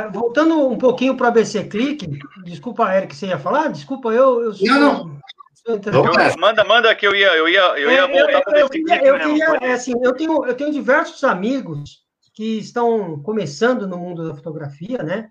é, 0.04 0.10
voltando 0.10 0.68
um 0.68 0.78
pouquinho 0.78 1.16
para 1.16 1.28
a 1.28 1.30
BC 1.32 1.64
Click, 1.64 2.06
desculpa, 2.44 2.94
Eric, 2.94 3.16
você 3.16 3.26
ia 3.26 3.38
falar? 3.38 3.68
Desculpa, 3.68 4.10
eu. 4.10 4.42
eu 4.42 4.54
sou... 4.54 4.66
Não, 4.66 4.80
não. 4.80 5.20
Eu, 5.66 6.38
manda, 6.38 6.62
manda 6.62 6.94
que 6.94 7.04
eu 7.04 7.12
ia, 7.12 7.34
eu 7.34 7.48
ia, 7.48 7.60
eu 7.76 7.90
ia 7.90 8.02
é, 8.02 8.06
voltar 8.06 8.40
para 8.42 8.60
eu, 8.60 8.68
eu, 8.72 9.04
eu, 9.04 9.18
queria, 9.18 9.44
é, 9.60 9.72
assim, 9.72 9.94
eu 10.00 10.14
tenho, 10.14 10.46
eu 10.46 10.54
tenho 10.54 10.72
diversos 10.72 11.24
amigos 11.24 12.04
que 12.32 12.58
estão 12.58 13.20
começando 13.20 13.88
no 13.88 13.98
mundo 13.98 14.28
da 14.28 14.34
fotografia, 14.36 15.02
né? 15.02 15.30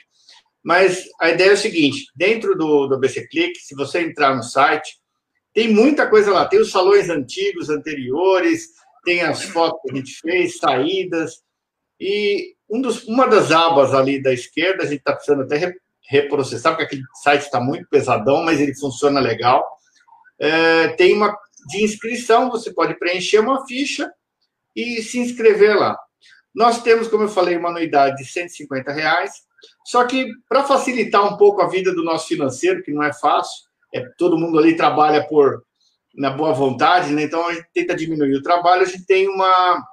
Mas 0.63 1.05
a 1.21 1.31
ideia 1.31 1.51
é 1.51 1.55
o 1.55 1.57
seguinte: 1.57 2.07
dentro 2.15 2.57
do, 2.57 2.89
do 2.89 2.99
BC 2.99 3.29
Click, 3.29 3.59
se 3.61 3.75
você 3.75 4.01
entrar 4.01 4.35
no 4.35 4.43
site, 4.43 4.99
tem 5.57 5.73
muita 5.73 6.07
coisa 6.07 6.31
lá. 6.31 6.45
Tem 6.45 6.61
os 6.61 6.71
salões 6.71 7.09
antigos, 7.09 7.71
anteriores, 7.71 8.73
tem 9.03 9.23
as 9.23 9.43
fotos 9.43 9.81
que 9.81 9.91
a 9.91 9.97
gente 9.97 10.21
fez, 10.21 10.59
saídas. 10.59 11.43
E 11.99 12.55
um 12.69 12.83
dos, 12.83 13.05
uma 13.05 13.27
das 13.27 13.51
abas 13.51 13.95
ali 13.95 14.23
da 14.23 14.35
esquerda, 14.35 14.83
a 14.83 14.87
gente 14.87 14.99
está 14.99 15.15
precisando 15.15 15.45
até 15.45 15.75
reprocessar, 16.11 16.73
porque 16.73 16.85
aquele 16.85 17.03
site 17.23 17.45
está 17.45 17.59
muito 17.59 17.89
pesadão, 17.89 18.45
mas 18.45 18.61
ele 18.61 18.75
funciona 18.75 19.19
legal. 19.19 19.67
É, 20.39 20.89
tem 20.89 21.15
uma 21.15 21.35
de 21.69 21.83
inscrição, 21.83 22.51
você 22.51 22.71
pode 22.71 22.99
preencher 22.99 23.39
uma 23.39 23.67
ficha 23.67 24.13
e 24.77 25.03
se 25.03 25.19
inscrever 25.19 25.75
lá. 25.75 25.99
Nós 26.55 26.83
temos, 26.83 27.09
como 27.09 27.25
eu 27.25 27.29
falei, 27.29 27.57
uma 27.57 27.71
anuidade 27.71 28.19
de 28.19 28.27
150 28.27 28.93
reais 28.93 29.47
só 29.85 30.05
que, 30.05 30.29
para 30.49 30.65
facilitar 30.65 31.25
um 31.25 31.37
pouco 31.37 31.63
a 31.63 31.69
vida 31.69 31.95
do 31.95 32.05
nosso 32.05 32.27
financeiro, 32.27 32.83
que 32.83 32.93
não 32.93 33.03
é 33.03 33.13
fácil, 33.13 33.66
é, 33.97 34.09
todo 34.19 34.39
mundo 34.39 34.59
ali 34.59 34.77
trabalha 34.77 35.27
por 35.27 35.65
na 36.15 36.31
boa 36.31 36.53
vontade, 36.53 37.13
né? 37.13 37.23
então 37.23 37.47
a 37.47 37.53
gente 37.53 37.69
tenta 37.75 37.95
diminuir 37.95 38.35
o 38.37 38.43
trabalho, 38.43 38.83
a 38.83 38.87
gente 38.87 39.05
tem 39.05 39.29
uma, 39.29 39.85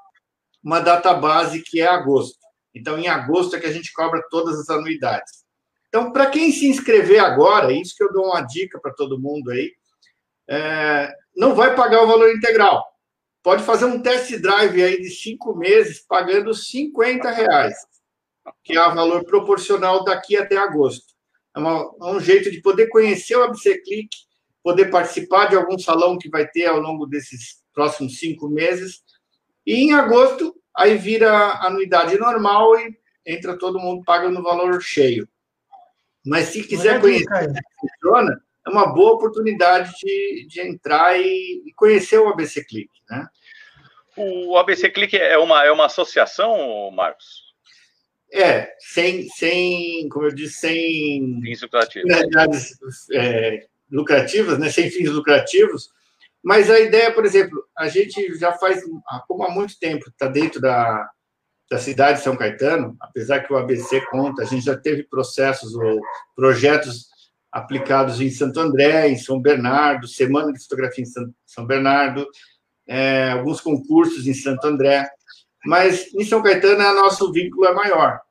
uma 0.64 0.80
data 0.80 1.14
base 1.14 1.62
que 1.62 1.82
é 1.82 1.88
agosto. 1.88 2.38
Então, 2.74 2.98
em 2.98 3.08
agosto 3.08 3.56
é 3.56 3.60
que 3.60 3.68
a 3.68 3.72
gente 3.72 3.92
cobra 3.92 4.24
todas 4.30 4.58
as 4.58 4.70
anuidades. 4.70 5.44
Então, 5.90 6.14
para 6.14 6.28
quem 6.28 6.52
se 6.52 6.66
inscrever 6.66 7.20
agora, 7.20 7.74
isso 7.74 7.94
que 7.96 8.04
eu 8.04 8.12
dou 8.12 8.28
uma 8.28 8.42
dica 8.42 8.80
para 8.80 8.94
todo 8.94 9.20
mundo 9.20 9.52
aí, 9.52 9.72
é, 10.50 11.12
não 11.36 11.54
vai 11.54 11.76
pagar 11.76 12.02
o 12.04 12.08
valor 12.08 12.32
integral. 12.32 12.84
Pode 13.44 13.64
fazer 13.64 13.86
um 13.86 14.02
test 14.02 14.32
drive 14.38 14.82
aí 14.82 15.02
de 15.02 15.10
cinco 15.10 15.54
meses 15.56 16.04
pagando 16.08 16.54
50 16.54 17.30
reais 17.30 17.76
que 18.64 18.76
é 18.76 18.88
o 18.88 18.94
valor 18.94 19.24
proporcional 19.26 20.04
daqui 20.04 20.36
até 20.36 20.58
agosto. 20.58 21.13
É, 21.56 21.60
uma, 21.60 21.92
é 22.02 22.06
um 22.06 22.20
jeito 22.20 22.52
de 22.52 22.62
poder 22.62 22.88
conhecer 22.88 23.36
o 23.36 23.44
ABCClick, 23.44 24.10
poder 24.64 24.90
participar 24.90 25.48
de 25.48 25.56
algum 25.56 25.78
salão 25.78 26.18
que 26.18 26.30
vai 26.30 26.48
ter 26.48 26.66
ao 26.66 26.80
longo 26.80 27.06
desses 27.06 27.62
próximos 27.74 28.18
cinco 28.20 28.50
meses. 28.50 29.04
E 29.66 29.76
em 29.76 29.94
agosto, 29.94 30.56
aí 30.76 30.98
vira 30.98 31.32
anuidade 31.66 32.18
normal 32.18 32.78
e 32.80 32.98
entra 33.26 33.58
todo 33.58 33.80
mundo 33.80 34.04
paga 34.04 34.30
no 34.30 34.42
valor 34.42 34.82
cheio. 34.82 35.28
Mas 36.26 36.48
se 36.48 36.64
quiser 36.64 37.02
conhecer 37.02 37.28
como 37.28 37.56
funciona, 37.82 38.42
é 38.66 38.70
uma 38.70 38.94
boa 38.94 39.14
oportunidade 39.14 39.92
de, 40.02 40.48
de 40.48 40.62
entrar 40.62 41.20
e, 41.20 41.64
e 41.66 41.74
conhecer 41.76 42.18
o 42.18 42.30
ABC 42.30 42.64
Click, 42.64 42.90
né? 43.10 43.28
O 44.16 44.58
ABC 44.58 44.90
Click 44.90 45.18
é 45.18 45.38
uma, 45.38 45.66
é 45.66 45.72
uma 45.72 45.88
associação, 45.88 46.92
Marcos? 46.92 47.43
É, 48.36 48.74
sem, 48.80 49.28
sem, 49.30 50.10
como 50.10 50.26
eu 50.26 50.34
disse, 50.34 50.56
sem 50.62 51.40
fins 51.44 51.62
lucrativos, 51.62 53.12
é, 53.12 53.68
lucrativas, 53.92 54.58
né, 54.58 54.72
sem 54.72 54.90
fins 54.90 55.10
lucrativos, 55.12 55.92
Mas 56.44 56.68
a 56.70 56.80
ideia, 56.80 57.14
por 57.14 57.26
exemplo, 57.26 57.64
a 57.78 57.88
gente 57.88 58.36
já 58.40 58.52
faz, 58.54 58.82
como 59.28 59.44
há 59.44 59.52
muito 59.52 59.78
tempo, 59.80 60.10
está 60.10 60.28
dentro 60.28 60.60
da, 60.60 61.08
da 61.70 61.78
cidade 61.78 62.18
de 62.18 62.24
São 62.24 62.36
Caetano, 62.36 62.98
apesar 63.00 63.42
que 63.42 63.54
o 63.54 63.56
ABC 63.56 64.02
conta, 64.08 64.42
a 64.42 64.46
gente 64.46 64.66
já 64.66 64.76
teve 64.76 65.04
processos 65.04 65.76
ou 65.76 66.02
projetos 66.36 67.08
aplicados 67.52 68.20
em 68.20 68.32
Santo 68.32 68.60
André, 68.60 69.10
em 69.10 69.18
São 69.18 69.40
Bernardo, 69.40 70.08
Semana 70.08 70.52
de 70.52 70.60
Fotografia 70.60 71.04
em 71.04 71.34
São 71.46 71.68
Bernardo, 71.68 72.28
é, 72.88 73.30
alguns 73.30 73.62
concursos 73.62 74.26
em 74.26 74.34
Santo 74.34 74.66
André, 74.66 75.08
mas 75.66 76.12
em 76.14 76.26
São 76.26 76.42
Caetano, 76.42 76.84
nosso 76.96 77.32
vínculo 77.32 77.68
é 77.68 77.74
maior. 77.74 78.23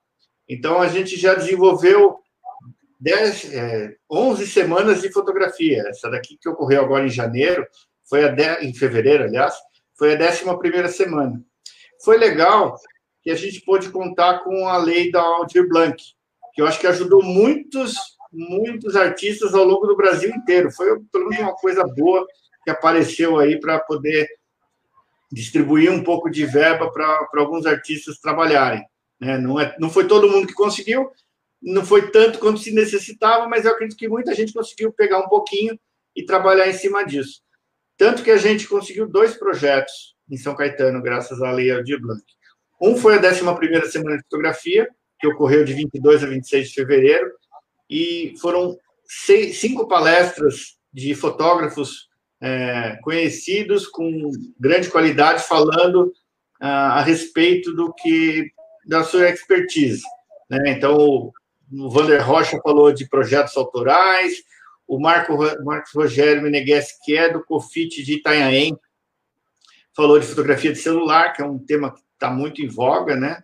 Então, 0.52 0.82
a 0.82 0.88
gente 0.88 1.16
já 1.16 1.34
desenvolveu 1.34 2.18
10, 3.00 3.54
é, 3.54 3.96
11 4.10 4.46
semanas 4.46 5.00
de 5.00 5.10
fotografia. 5.10 5.82
Essa 5.88 6.10
daqui 6.10 6.36
que 6.38 6.48
ocorreu 6.48 6.82
agora 6.84 7.06
em 7.06 7.10
janeiro, 7.10 7.66
foi 8.06 8.24
a 8.24 8.28
de, 8.28 8.62
em 8.62 8.74
fevereiro, 8.74 9.24
aliás, 9.24 9.54
foi 9.96 10.14
a 10.14 10.30
11 10.30 10.58
primeira 10.58 10.88
semana. 10.88 11.42
Foi 12.04 12.18
legal 12.18 12.76
que 13.22 13.30
a 13.30 13.34
gente 13.34 13.62
pôde 13.62 13.88
contar 13.88 14.40
com 14.40 14.68
a 14.68 14.76
lei 14.76 15.10
da 15.10 15.22
Aldir 15.22 15.66
Blanc, 15.66 15.96
que 16.52 16.60
eu 16.60 16.66
acho 16.66 16.78
que 16.78 16.86
ajudou 16.86 17.22
muitos, 17.22 17.94
muitos 18.30 18.94
artistas 18.94 19.54
ao 19.54 19.64
longo 19.64 19.86
do 19.86 19.96
Brasil 19.96 20.28
inteiro. 20.34 20.70
Foi 20.70 21.00
pelo 21.10 21.30
menos 21.30 21.44
uma 21.44 21.54
coisa 21.54 21.82
boa 21.84 22.26
que 22.62 22.70
apareceu 22.70 23.38
aí 23.38 23.58
para 23.58 23.78
poder 23.80 24.28
distribuir 25.32 25.90
um 25.90 26.04
pouco 26.04 26.28
de 26.28 26.44
verba 26.44 26.92
para 26.92 27.26
alguns 27.36 27.64
artistas 27.64 28.20
trabalharem. 28.20 28.84
Né? 29.22 29.38
Não, 29.38 29.60
é, 29.60 29.76
não 29.78 29.88
foi 29.88 30.08
todo 30.08 30.28
mundo 30.28 30.48
que 30.48 30.52
conseguiu, 30.52 31.08
não 31.62 31.84
foi 31.84 32.10
tanto 32.10 32.40
quanto 32.40 32.58
se 32.58 32.72
necessitava, 32.72 33.48
mas 33.48 33.64
eu 33.64 33.70
acredito 33.70 33.96
que 33.96 34.08
muita 34.08 34.34
gente 34.34 34.52
conseguiu 34.52 34.92
pegar 34.92 35.20
um 35.20 35.28
pouquinho 35.28 35.78
e 36.14 36.24
trabalhar 36.24 36.68
em 36.68 36.72
cima 36.72 37.04
disso. 37.04 37.40
Tanto 37.96 38.24
que 38.24 38.32
a 38.32 38.36
gente 38.36 38.66
conseguiu 38.66 39.06
dois 39.06 39.36
projetos 39.36 40.16
em 40.28 40.36
São 40.36 40.56
Caetano, 40.56 41.00
graças 41.00 41.40
à 41.40 41.52
Lei 41.52 41.70
Aldir 41.70 42.00
Blanc. 42.00 42.20
Um 42.80 42.96
foi 42.96 43.14
a 43.14 43.20
11ª 43.20 43.84
Semana 43.84 44.16
de 44.16 44.24
Fotografia, 44.24 44.88
que 45.20 45.28
ocorreu 45.28 45.64
de 45.64 45.72
22 45.72 46.24
a 46.24 46.26
26 46.26 46.68
de 46.68 46.74
fevereiro, 46.74 47.30
e 47.88 48.34
foram 48.40 48.76
seis, 49.04 49.60
cinco 49.60 49.86
palestras 49.86 50.76
de 50.92 51.14
fotógrafos 51.14 52.08
é, 52.40 52.98
conhecidos 53.04 53.86
com 53.86 54.32
grande 54.58 54.90
qualidade 54.90 55.44
falando 55.44 56.12
ah, 56.60 56.98
a 56.98 57.02
respeito 57.02 57.72
do 57.72 57.92
que 57.94 58.50
da 58.84 59.04
sua 59.04 59.28
expertise. 59.28 60.02
Né? 60.50 60.58
Então, 60.68 60.96
o, 60.96 61.32
o 61.72 61.90
Vander 61.90 62.24
Rocha 62.26 62.60
falou 62.62 62.92
de 62.92 63.08
projetos 63.08 63.56
autorais, 63.56 64.34
o 64.86 65.00
Marco, 65.00 65.36
Marcos 65.64 65.92
Rogério 65.92 66.42
Meneghes, 66.42 66.88
que 67.04 67.16
é 67.16 67.32
do 67.32 67.44
COFIT 67.44 68.02
de 68.02 68.14
Itanhaém, 68.14 68.76
falou 69.94 70.18
de 70.18 70.26
fotografia 70.26 70.72
de 70.72 70.78
celular, 70.78 71.32
que 71.32 71.42
é 71.42 71.44
um 71.44 71.58
tema 71.58 71.92
que 71.92 72.00
está 72.12 72.30
muito 72.30 72.62
em 72.62 72.68
voga, 72.68 73.16
né? 73.16 73.42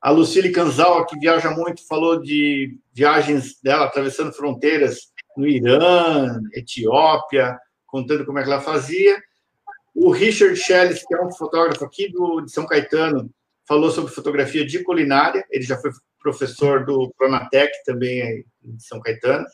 A 0.00 0.10
Lucille 0.10 0.52
Canzal, 0.52 1.04
que 1.06 1.18
viaja 1.18 1.50
muito, 1.50 1.86
falou 1.86 2.20
de 2.20 2.78
viagens 2.92 3.60
dela 3.60 3.86
atravessando 3.86 4.32
fronteiras 4.32 5.12
no 5.36 5.46
Irã, 5.46 6.40
Etiópia, 6.54 7.58
contando 7.86 8.24
como 8.24 8.38
é 8.38 8.42
que 8.42 8.50
ela 8.50 8.60
fazia. 8.60 9.20
O 9.94 10.10
Richard 10.10 10.56
Schelles, 10.56 11.02
que 11.06 11.14
é 11.14 11.22
um 11.22 11.32
fotógrafo 11.32 11.84
aqui 11.84 12.10
do, 12.12 12.42
de 12.42 12.52
São 12.52 12.66
Caetano, 12.66 13.30
falou 13.66 13.90
sobre 13.90 14.12
fotografia 14.12 14.64
de 14.64 14.82
culinária. 14.82 15.44
Ele 15.50 15.64
já 15.64 15.76
foi 15.76 15.90
professor 16.20 16.84
do 16.84 17.12
Pronatec, 17.16 17.72
também 17.84 18.44
em 18.64 18.78
São 18.78 19.00
Caetano. 19.00 19.46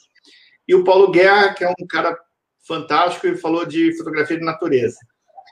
E 0.67 0.75
o 0.75 0.85
Paulo 0.85 1.11
Guerra, 1.11 1.55
que 1.55 1.65
é 1.65 1.69
um 1.69 1.87
cara 1.87 2.17
fantástico, 2.67 3.27
e 3.27 3.37
falou 3.37 3.67
de 3.67 3.97
fotografia 3.97 4.39
de 4.39 4.45
natureza. 4.45 4.99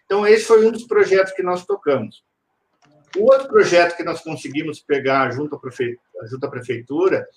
Então, 0.05 0.27
esse 0.27 0.45
foi 0.45 0.67
um 0.67 0.73
dos 0.73 0.85
projetos 0.85 1.33
que 1.33 1.43
nós 1.43 1.65
tocamos. 1.65 2.25
O 3.17 3.25
outro 3.25 3.49
projeto 3.49 3.97
que 3.97 4.05
nós 4.05 4.21
conseguimos 4.21 4.81
pegar 4.81 5.31
junto 5.33 5.57
à 5.57 5.59
prefeitura, 5.59 6.27
junto 6.27 6.47
à 6.47 6.51
prefeitura 6.51 7.29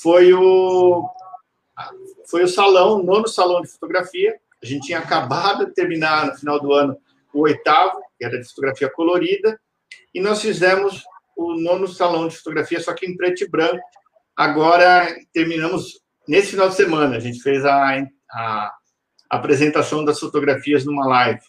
foi 0.00 0.32
o 0.32 1.08
foi 2.26 2.42
o 2.42 2.48
salão, 2.48 3.00
o 3.00 3.02
nono 3.02 3.28
salão 3.28 3.62
de 3.62 3.68
fotografia, 3.68 4.38
a 4.62 4.66
gente 4.66 4.86
tinha 4.86 4.98
acabado 4.98 5.66
de 5.66 5.72
terminar 5.72 6.26
no 6.26 6.34
final 6.36 6.60
do 6.60 6.72
ano 6.72 6.98
o 7.32 7.42
oitavo, 7.42 8.00
que 8.18 8.24
era 8.24 8.38
de 8.38 8.48
fotografia 8.48 8.90
colorida, 8.90 9.58
e 10.14 10.20
nós 10.20 10.40
fizemos 10.40 11.02
o 11.36 11.54
nono 11.54 11.86
salão 11.86 12.26
de 12.28 12.36
fotografia, 12.36 12.80
só 12.80 12.92
que 12.92 13.06
em 13.06 13.16
preto 13.16 13.44
e 13.44 13.48
branco. 13.48 13.82
Agora 14.36 15.08
terminamos 15.32 16.00
nesse 16.26 16.50
final 16.50 16.68
de 16.68 16.74
semana, 16.74 17.16
a 17.16 17.20
gente 17.20 17.40
fez 17.40 17.64
a, 17.64 18.04
a 18.30 18.72
apresentação 19.30 20.04
das 20.04 20.18
fotografias 20.18 20.84
numa 20.84 21.06
live, 21.06 21.40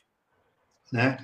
né? 0.91 1.17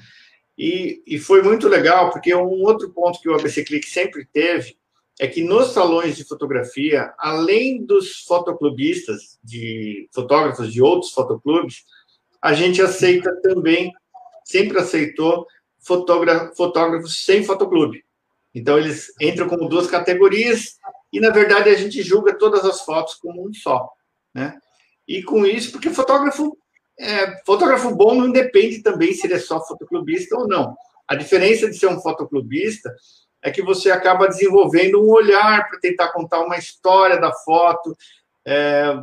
E, 0.58 1.04
e 1.06 1.20
foi 1.20 1.42
muito 1.42 1.68
legal, 1.68 2.12
porque 2.12 2.34
um 2.34 2.64
outro 2.64 2.92
ponto 2.94 3.20
que 3.20 3.30
o 3.30 3.34
ABC 3.34 3.64
Click 3.64 3.88
sempre 3.88 4.26
teve 4.26 4.78
é 5.20 5.28
que 5.28 5.44
nos 5.44 5.72
salões 5.72 6.16
de 6.16 6.26
fotografia, 6.26 7.14
além 7.18 7.86
dos 7.86 8.24
fotoclubistas, 8.24 9.40
de 9.44 10.10
fotógrafos 10.14 10.72
de 10.72 10.82
outros 10.82 11.12
fotoclubes, 11.12 11.84
a 12.42 12.54
gente 12.54 12.82
aceita 12.82 13.34
também, 13.42 13.92
sempre 14.44 14.78
aceitou, 14.78 15.46
fotógrafos 15.86 17.24
sem 17.24 17.44
fotoclube. 17.44 18.04
Então, 18.54 18.78
eles 18.78 19.14
entram 19.20 19.50
como 19.50 19.68
duas 19.68 19.88
categorias 19.88 20.78
e, 21.12 21.20
na 21.20 21.30
verdade, 21.30 21.70
a 21.70 21.76
gente 21.76 22.02
julga 22.02 22.38
todas 22.38 22.64
as 22.66 22.82
fotos 22.82 23.16
como 23.16 23.48
um 23.48 23.54
só. 23.54 23.90
Né? 24.34 24.58
E 25.08 25.22
com 25.24 25.46
isso, 25.46 25.72
porque 25.72 25.90
fotógrafo, 25.90 26.58
é, 27.00 27.44
fotógrafo 27.46 27.94
bom 27.94 28.16
não 28.16 28.32
depende 28.32 28.82
também 28.82 29.14
se 29.14 29.28
ele 29.28 29.36
é 29.36 29.40
só 29.40 29.64
fotoclubista 29.66 30.38
ou 30.38 30.48
não. 30.48 30.76
A 31.08 31.16
diferença 31.16 31.70
de 31.70 31.78
ser 31.78 31.88
um 31.88 32.00
fotoclubista 32.00 32.94
é 33.42 33.52
que 33.52 33.62
você 33.62 33.92
acaba 33.92 34.28
desenvolvendo 34.28 35.04
um 35.04 35.10
olhar 35.10 35.70
para 35.70 35.80
tentar 35.80 36.12
contar 36.12 36.40
uma 36.40 36.58
história 36.58 37.20
da 37.20 37.32
foto. 37.32 37.96
É, 38.44 38.98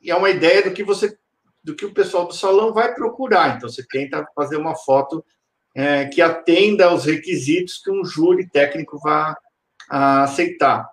e 0.00 0.10
é 0.10 0.16
uma 0.16 0.30
ideia 0.30 0.62
do 0.62 0.72
que 0.72 0.82
você, 0.82 1.16
do 1.62 1.76
que 1.76 1.84
o 1.84 1.94
pessoal 1.94 2.26
do 2.26 2.34
salão 2.34 2.72
vai 2.72 2.92
procurar. 2.92 3.56
Então 3.56 3.68
você 3.68 3.86
tenta 3.86 4.26
fazer 4.34 4.56
uma 4.56 4.74
foto 4.74 5.24
é, 5.74 6.06
que 6.06 6.22
atenda 6.22 6.86
aos 6.86 7.04
requisitos 7.04 7.78
que 7.78 7.90
um 7.90 8.04
júri 8.04 8.48
técnico 8.48 8.98
vai 8.98 9.34
aceitar. 9.88 10.88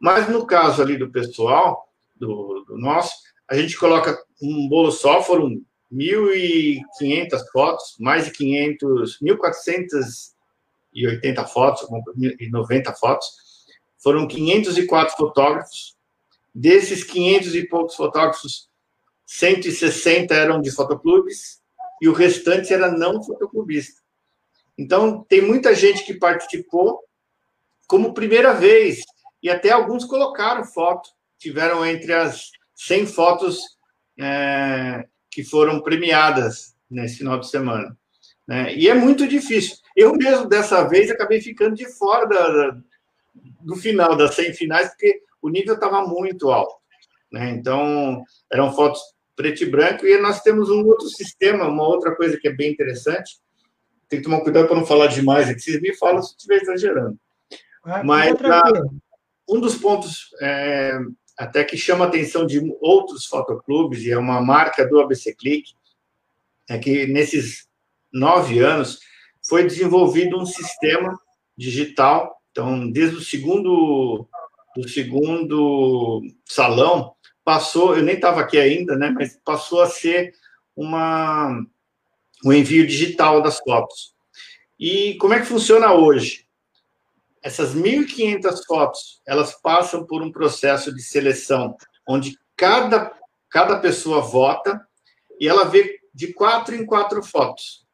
Mas 0.00 0.28
no 0.28 0.46
caso 0.46 0.80
ali 0.80 0.96
do 0.96 1.10
pessoal, 1.10 1.88
do, 2.14 2.64
do 2.66 2.78
nosso, 2.78 3.14
a 3.48 3.56
gente 3.56 3.76
coloca 3.76 4.16
um 4.40 4.68
bolo 4.68 4.90
só, 4.90 5.22
foram 5.22 5.60
1.500 5.92 7.40
fotos, 7.52 7.96
mais 7.98 8.24
de 8.24 8.30
500, 8.32 9.18
1.400 9.20 10.32
e 10.94 11.06
80 11.06 11.46
fotos, 11.46 11.88
e 12.16 12.50
90 12.50 12.92
fotos. 12.94 13.28
Foram 13.98 14.26
504 14.26 15.16
fotógrafos. 15.16 15.96
Desses 16.54 17.02
500 17.04 17.54
e 17.54 17.66
poucos 17.66 17.94
fotógrafos, 17.94 18.68
160 19.26 20.34
eram 20.34 20.60
de 20.60 20.70
fotoclubes 20.70 21.61
e 22.02 22.08
o 22.08 22.12
restante 22.12 22.74
era 22.74 22.90
não 22.90 23.22
fotoclubista. 23.22 24.02
Então, 24.76 25.22
tem 25.22 25.40
muita 25.40 25.72
gente 25.72 26.04
que 26.04 26.14
participou 26.14 27.00
como 27.86 28.12
primeira 28.12 28.52
vez, 28.52 29.04
e 29.40 29.48
até 29.48 29.70
alguns 29.70 30.04
colocaram 30.04 30.64
foto, 30.64 31.08
tiveram 31.38 31.86
entre 31.86 32.12
as 32.12 32.50
100 32.74 33.06
fotos 33.06 33.60
é, 34.18 35.06
que 35.30 35.44
foram 35.44 35.80
premiadas 35.80 36.74
nesse 36.90 37.18
final 37.18 37.38
de 37.38 37.48
semana. 37.48 37.96
Né? 38.48 38.74
E 38.74 38.88
é 38.88 38.94
muito 38.94 39.28
difícil. 39.28 39.76
Eu 39.96 40.12
mesmo, 40.14 40.48
dessa 40.48 40.82
vez, 40.88 41.08
acabei 41.08 41.40
ficando 41.40 41.76
de 41.76 41.86
fora 41.86 42.26
da, 42.26 42.78
do 43.60 43.76
final, 43.76 44.16
das 44.16 44.34
100 44.34 44.54
finais, 44.54 44.88
porque 44.88 45.22
o 45.40 45.48
nível 45.48 45.74
estava 45.74 46.04
muito 46.04 46.50
alto. 46.50 46.74
Né? 47.30 47.50
Então, 47.50 48.24
eram 48.50 48.72
fotos 48.72 49.00
preto 49.34 49.62
e 49.62 49.66
branco, 49.66 50.06
e 50.06 50.18
nós 50.18 50.42
temos 50.42 50.68
um 50.68 50.84
outro 50.84 51.08
sistema, 51.08 51.68
uma 51.68 51.86
outra 51.86 52.14
coisa 52.14 52.38
que 52.38 52.48
é 52.48 52.52
bem 52.52 52.70
interessante. 52.70 53.40
Tem 54.08 54.18
que 54.18 54.24
tomar 54.24 54.40
cuidado 54.40 54.66
para 54.66 54.76
não 54.76 54.86
falar 54.86 55.06
demais 55.06 55.48
aqui, 55.48 55.60
vocês 55.60 55.80
me 55.80 55.96
falam 55.96 56.22
se 56.22 56.32
estiver 56.32 56.60
exagerando. 56.60 57.18
Ah, 57.84 58.04
Mas 58.04 58.34
a, 58.44 58.62
um 59.48 59.60
dos 59.60 59.76
pontos 59.76 60.28
é, 60.40 60.98
até 61.38 61.64
que 61.64 61.76
chama 61.76 62.04
a 62.04 62.08
atenção 62.08 62.46
de 62.46 62.60
outros 62.80 63.26
fotoclubes, 63.26 64.04
e 64.04 64.10
é 64.10 64.18
uma 64.18 64.40
marca 64.40 64.86
do 64.86 65.00
ABC 65.00 65.34
Click, 65.34 65.72
é 66.68 66.78
que 66.78 67.06
nesses 67.06 67.66
nove 68.12 68.58
anos, 68.60 69.00
foi 69.46 69.64
desenvolvido 69.64 70.38
um 70.38 70.46
sistema 70.46 71.18
digital. 71.56 72.36
Então, 72.50 72.90
desde 72.90 73.16
o 73.16 73.20
segundo, 73.20 74.28
do 74.76 74.88
segundo 74.88 76.22
salão, 76.44 77.14
passou, 77.44 77.96
eu 77.96 78.02
nem 78.02 78.14
estava 78.14 78.40
aqui 78.40 78.58
ainda, 78.58 78.96
né, 78.96 79.10
mas 79.10 79.38
passou 79.44 79.80
a 79.80 79.86
ser 79.86 80.32
uma, 80.76 81.64
um 82.44 82.52
envio 82.52 82.86
digital 82.86 83.42
das 83.42 83.58
fotos. 83.58 84.14
E 84.78 85.16
como 85.18 85.34
é 85.34 85.40
que 85.40 85.46
funciona 85.46 85.92
hoje? 85.92 86.46
Essas 87.42 87.74
1.500 87.74 88.64
fotos, 88.66 89.20
elas 89.26 89.54
passam 89.60 90.04
por 90.04 90.22
um 90.22 90.30
processo 90.30 90.94
de 90.94 91.02
seleção, 91.02 91.76
onde 92.08 92.38
cada, 92.56 93.12
cada 93.50 93.78
pessoa 93.78 94.20
vota 94.20 94.86
e 95.40 95.48
ela 95.48 95.64
vê 95.64 96.00
de 96.14 96.32
quatro 96.32 96.74
em 96.74 96.86
quatro 96.86 97.22
fotos. 97.22 97.84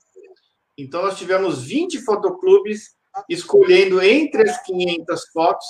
Então, 0.78 1.02
nós 1.02 1.18
tivemos 1.18 1.64
20 1.64 2.00
fotoclubes 2.02 2.94
escolhendo 3.28 4.00
entre 4.00 4.48
as 4.48 4.62
500 4.62 5.28
fotos 5.32 5.66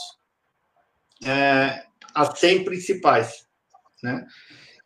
é, 1.25 1.85
as 2.14 2.38
100 2.38 2.64
principais. 2.64 3.46
Né? 4.03 4.27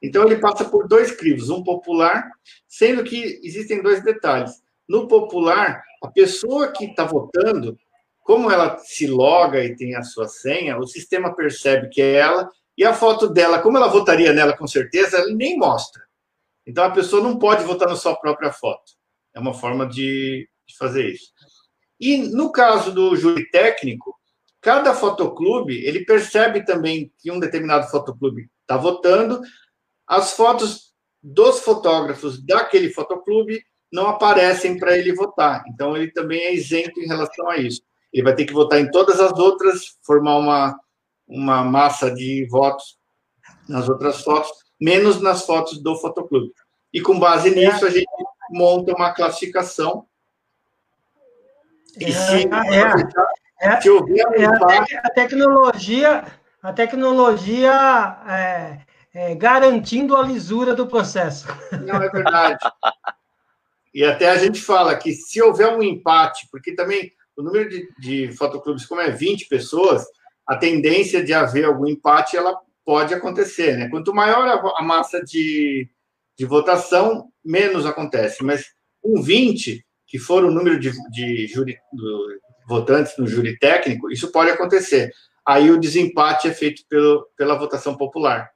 Então, 0.03 0.25
ele 0.25 0.39
passa 0.39 0.65
por 0.65 0.87
dois 0.87 1.11
crivos, 1.11 1.51
um 1.51 1.63
popular, 1.63 2.31
sendo 2.69 3.03
que 3.03 3.41
existem 3.43 3.83
dois 3.83 4.03
detalhes. 4.03 4.63
No 4.89 5.09
popular, 5.09 5.83
a 6.03 6.09
pessoa 6.09 6.71
que 6.73 6.85
está 6.85 7.05
votando, 7.05 7.79
como 8.23 8.51
ela 8.51 8.79
se 8.79 9.07
loga 9.07 9.65
e 9.65 9.75
tem 9.75 9.97
a 9.97 10.03
sua 10.03 10.29
senha, 10.29 10.79
o 10.79 10.87
sistema 10.87 11.35
percebe 11.35 11.89
que 11.89 12.03
é 12.03 12.15
ela, 12.15 12.51
e 12.77 12.85
a 12.85 12.93
foto 12.93 13.29
dela, 13.29 13.61
como 13.61 13.77
ela 13.79 13.89
votaria 13.89 14.33
nela 14.33 14.57
com 14.57 14.67
certeza, 14.67 15.19
ele 15.19 15.35
nem 15.35 15.57
mostra. 15.57 16.03
Então, 16.67 16.85
a 16.85 16.91
pessoa 16.91 17.23
não 17.23 17.39
pode 17.39 17.65
votar 17.65 17.89
na 17.89 17.97
sua 17.97 18.15
própria 18.17 18.53
foto. 18.53 18.93
É 19.35 19.41
uma 19.41 19.55
forma 19.55 19.87
de, 19.87 20.49
de 20.67 20.77
fazer 20.77 21.09
isso. 21.09 21.33
E 21.99 22.19
no 22.19 22.53
caso 22.53 22.93
do 22.93 23.17
júri 23.17 23.49
técnico, 23.51 24.16
cada 24.67 24.93
fotoclube 24.93 25.77
ele 25.87 26.05
percebe 26.05 26.65
também 26.65 27.13
que 27.21 27.31
um 27.31 27.39
determinado 27.39 27.87
fotoclube 27.87 28.51
está 28.63 28.77
votando, 28.77 29.41
as 30.05 30.33
fotos 30.33 30.93
dos 31.23 31.61
fotógrafos 31.61 32.45
daquele 32.45 32.91
fotoclube 32.91 33.65
não 33.93 34.09
aparecem 34.09 34.77
para 34.77 34.99
ele 34.99 35.15
votar. 35.15 35.63
Então 35.69 35.97
ele 35.97 36.11
também 36.11 36.41
é 36.41 36.53
isento 36.53 36.99
em 36.99 37.07
relação 37.07 37.49
a 37.49 37.59
isso. 37.59 37.81
Ele 38.13 38.25
vai 38.25 38.35
ter 38.35 38.45
que 38.45 38.53
votar 38.53 38.81
em 38.81 38.91
todas 38.91 39.21
as 39.21 39.39
outras, 39.39 39.97
formar 40.05 40.37
uma, 40.37 40.77
uma 41.29 41.63
massa 41.63 42.11
de 42.13 42.45
votos 42.51 42.99
nas 43.69 43.89
outras 43.89 44.23
fotos, 44.23 44.51
menos 44.81 45.21
nas 45.21 45.47
fotos 45.47 45.81
do 45.81 45.95
fotoclube. 45.95 46.53
E 46.93 47.01
com 47.01 47.21
base 47.21 47.55
nisso 47.55 47.87
a 47.87 47.91
gente 47.91 48.11
monta 48.51 48.93
uma 48.97 49.15
classificação 49.15 50.09
e 52.01 52.13
se, 52.13 52.49
é, 52.49 52.79
é, 52.79 52.87
houver 52.87 53.07
é, 53.61 53.69
a, 53.69 53.79
a 55.05 55.11
tecnologia, 55.11 56.25
a 56.63 56.73
tecnologia 56.73 58.19
é, 58.29 58.81
é, 59.15 59.35
garantindo 59.35 60.17
a 60.17 60.23
lisura 60.23 60.75
do 60.75 60.87
processo. 60.87 61.47
Não, 61.87 62.03
é 62.03 62.09
verdade. 62.11 62.59
E 63.95 64.05
até 64.05 64.31
a 64.31 64.37
gente 64.37 64.61
fala 64.61 64.95
que 64.97 65.13
se 65.13 65.41
houver 65.41 65.75
um 65.75 65.83
empate, 65.83 66.47
porque 66.51 66.75
também 66.75 67.11
o 67.37 67.43
número 67.43 67.69
de, 67.69 67.89
de 67.99 68.33
fotoclubes, 68.33 68.85
como 68.85 69.01
é 69.01 69.11
20 69.11 69.49
pessoas, 69.49 70.05
a 70.47 70.57
tendência 70.57 71.25
de 71.25 71.33
haver 71.33 71.65
algum 71.65 71.87
empate, 71.87 72.37
ela 72.37 72.59
pode 72.85 73.15
acontecer, 73.15 73.77
né? 73.77 73.89
Quanto 73.89 74.15
maior 74.15 74.47
a, 74.47 74.81
a 74.81 74.83
massa 74.83 75.23
de, 75.23 75.89
de 76.39 76.45
votação, 76.45 77.29
menos 77.45 77.85
acontece. 77.85 78.45
Mas 78.45 78.67
com 79.03 79.21
20, 79.21 79.85
que 80.07 80.19
for 80.19 80.45
o 80.45 80.51
número 80.51 80.79
de, 80.79 80.93
de 81.11 81.47
júri, 81.47 81.77
do, 81.93 82.29
votantes 82.67 83.13
no 83.19 83.27
júri 83.27 83.59
técnico, 83.59 84.11
isso 84.11 84.31
pode 84.33 84.51
acontecer. 84.51 85.11
Aí 85.47 85.71
o 85.71 85.79
desempate 85.79 86.49
é 86.49 86.53
feito 86.53 86.83
pelo, 86.89 87.29
pela 87.37 87.59
votação 87.59 87.97
popular. 87.97 88.51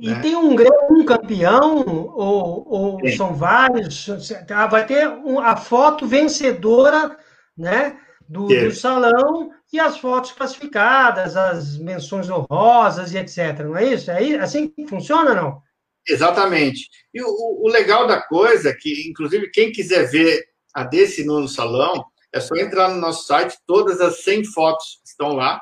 E 0.00 0.10
né? 0.10 0.20
tem 0.20 0.36
um, 0.36 0.56
campeão, 1.04 1.84
ou, 2.14 2.66
ou 2.66 3.08
são 3.16 3.34
vários, 3.34 4.06
tá? 4.46 4.66
vai 4.66 4.86
ter 4.86 5.06
a 5.42 5.56
foto 5.56 6.06
vencedora 6.06 7.16
né, 7.56 7.98
do, 8.28 8.46
do, 8.46 8.72
salão 8.72 9.50
e 9.72 9.78
as 9.78 9.98
fotos 9.98 10.32
classificadas, 10.32 11.36
as 11.36 11.78
menções 11.78 12.28
honrosas 12.30 13.12
e 13.12 13.18
etc. 13.18 13.60
Não 13.60 13.76
é 13.76 13.92
isso? 13.92 14.10
É 14.10 14.36
assim 14.36 14.68
que 14.68 14.86
funciona, 14.86 15.34
não? 15.34 15.60
Exatamente. 16.08 16.88
E 17.12 17.20
o, 17.22 17.64
o 17.64 17.68
legal 17.68 18.06
da 18.06 18.22
coisa 18.22 18.70
é 18.70 18.74
que, 18.74 19.08
inclusive, 19.08 19.50
quem 19.50 19.72
quiser 19.72 20.04
ver 20.04 20.44
a 20.74 20.84
desse 20.84 21.24
nono 21.24 21.48
salão, 21.48 22.04
é 22.32 22.40
só 22.40 22.54
entrar 22.56 22.90
no 22.90 23.00
nosso 23.00 23.26
site, 23.26 23.56
todas 23.66 24.00
as 24.00 24.22
100 24.22 24.44
fotos 24.46 25.00
estão 25.04 25.32
lá, 25.32 25.60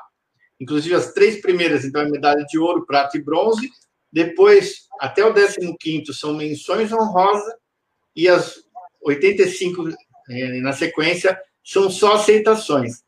inclusive 0.59 0.95
as 0.95 1.13
três 1.13 1.41
primeiras, 1.41 1.85
então, 1.85 2.01
é 2.01 2.09
medalha 2.09 2.43
de 2.45 2.57
ouro, 2.57 2.85
prata 2.85 3.17
e 3.17 3.23
bronze, 3.23 3.69
depois, 4.11 4.87
até 4.99 5.25
o 5.25 5.33
15 5.33 6.13
são 6.13 6.33
menções 6.33 6.91
honrosas, 6.91 7.53
e 8.15 8.29
as 8.29 8.55
85 9.03 9.89
eh, 10.29 10.61
na 10.61 10.71
sequência 10.71 11.37
são 11.63 11.89
só 11.89 12.13
aceitações. 12.13 13.03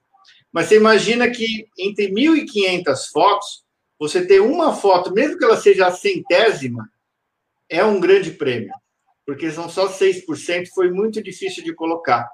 Mas 0.52 0.68
você 0.68 0.76
imagina 0.76 1.30
que 1.30 1.68
entre 1.78 2.10
1.500 2.12 3.10
fotos, 3.12 3.64
você 3.98 4.26
ter 4.26 4.42
uma 4.42 4.76
foto, 4.76 5.14
mesmo 5.14 5.38
que 5.38 5.46
ela 5.46 5.58
seja 5.58 5.88
a 5.88 5.92
centésima, 5.92 6.90
é 7.70 7.84
um 7.86 8.00
grande 8.00 8.32
prêmio 8.32 8.74
porque 9.28 9.52
são 9.52 9.68
só 9.68 9.90
6%, 9.90 10.70
foi 10.74 10.90
muito 10.90 11.22
difícil 11.22 11.62
de 11.62 11.76
colocar. 11.76 12.26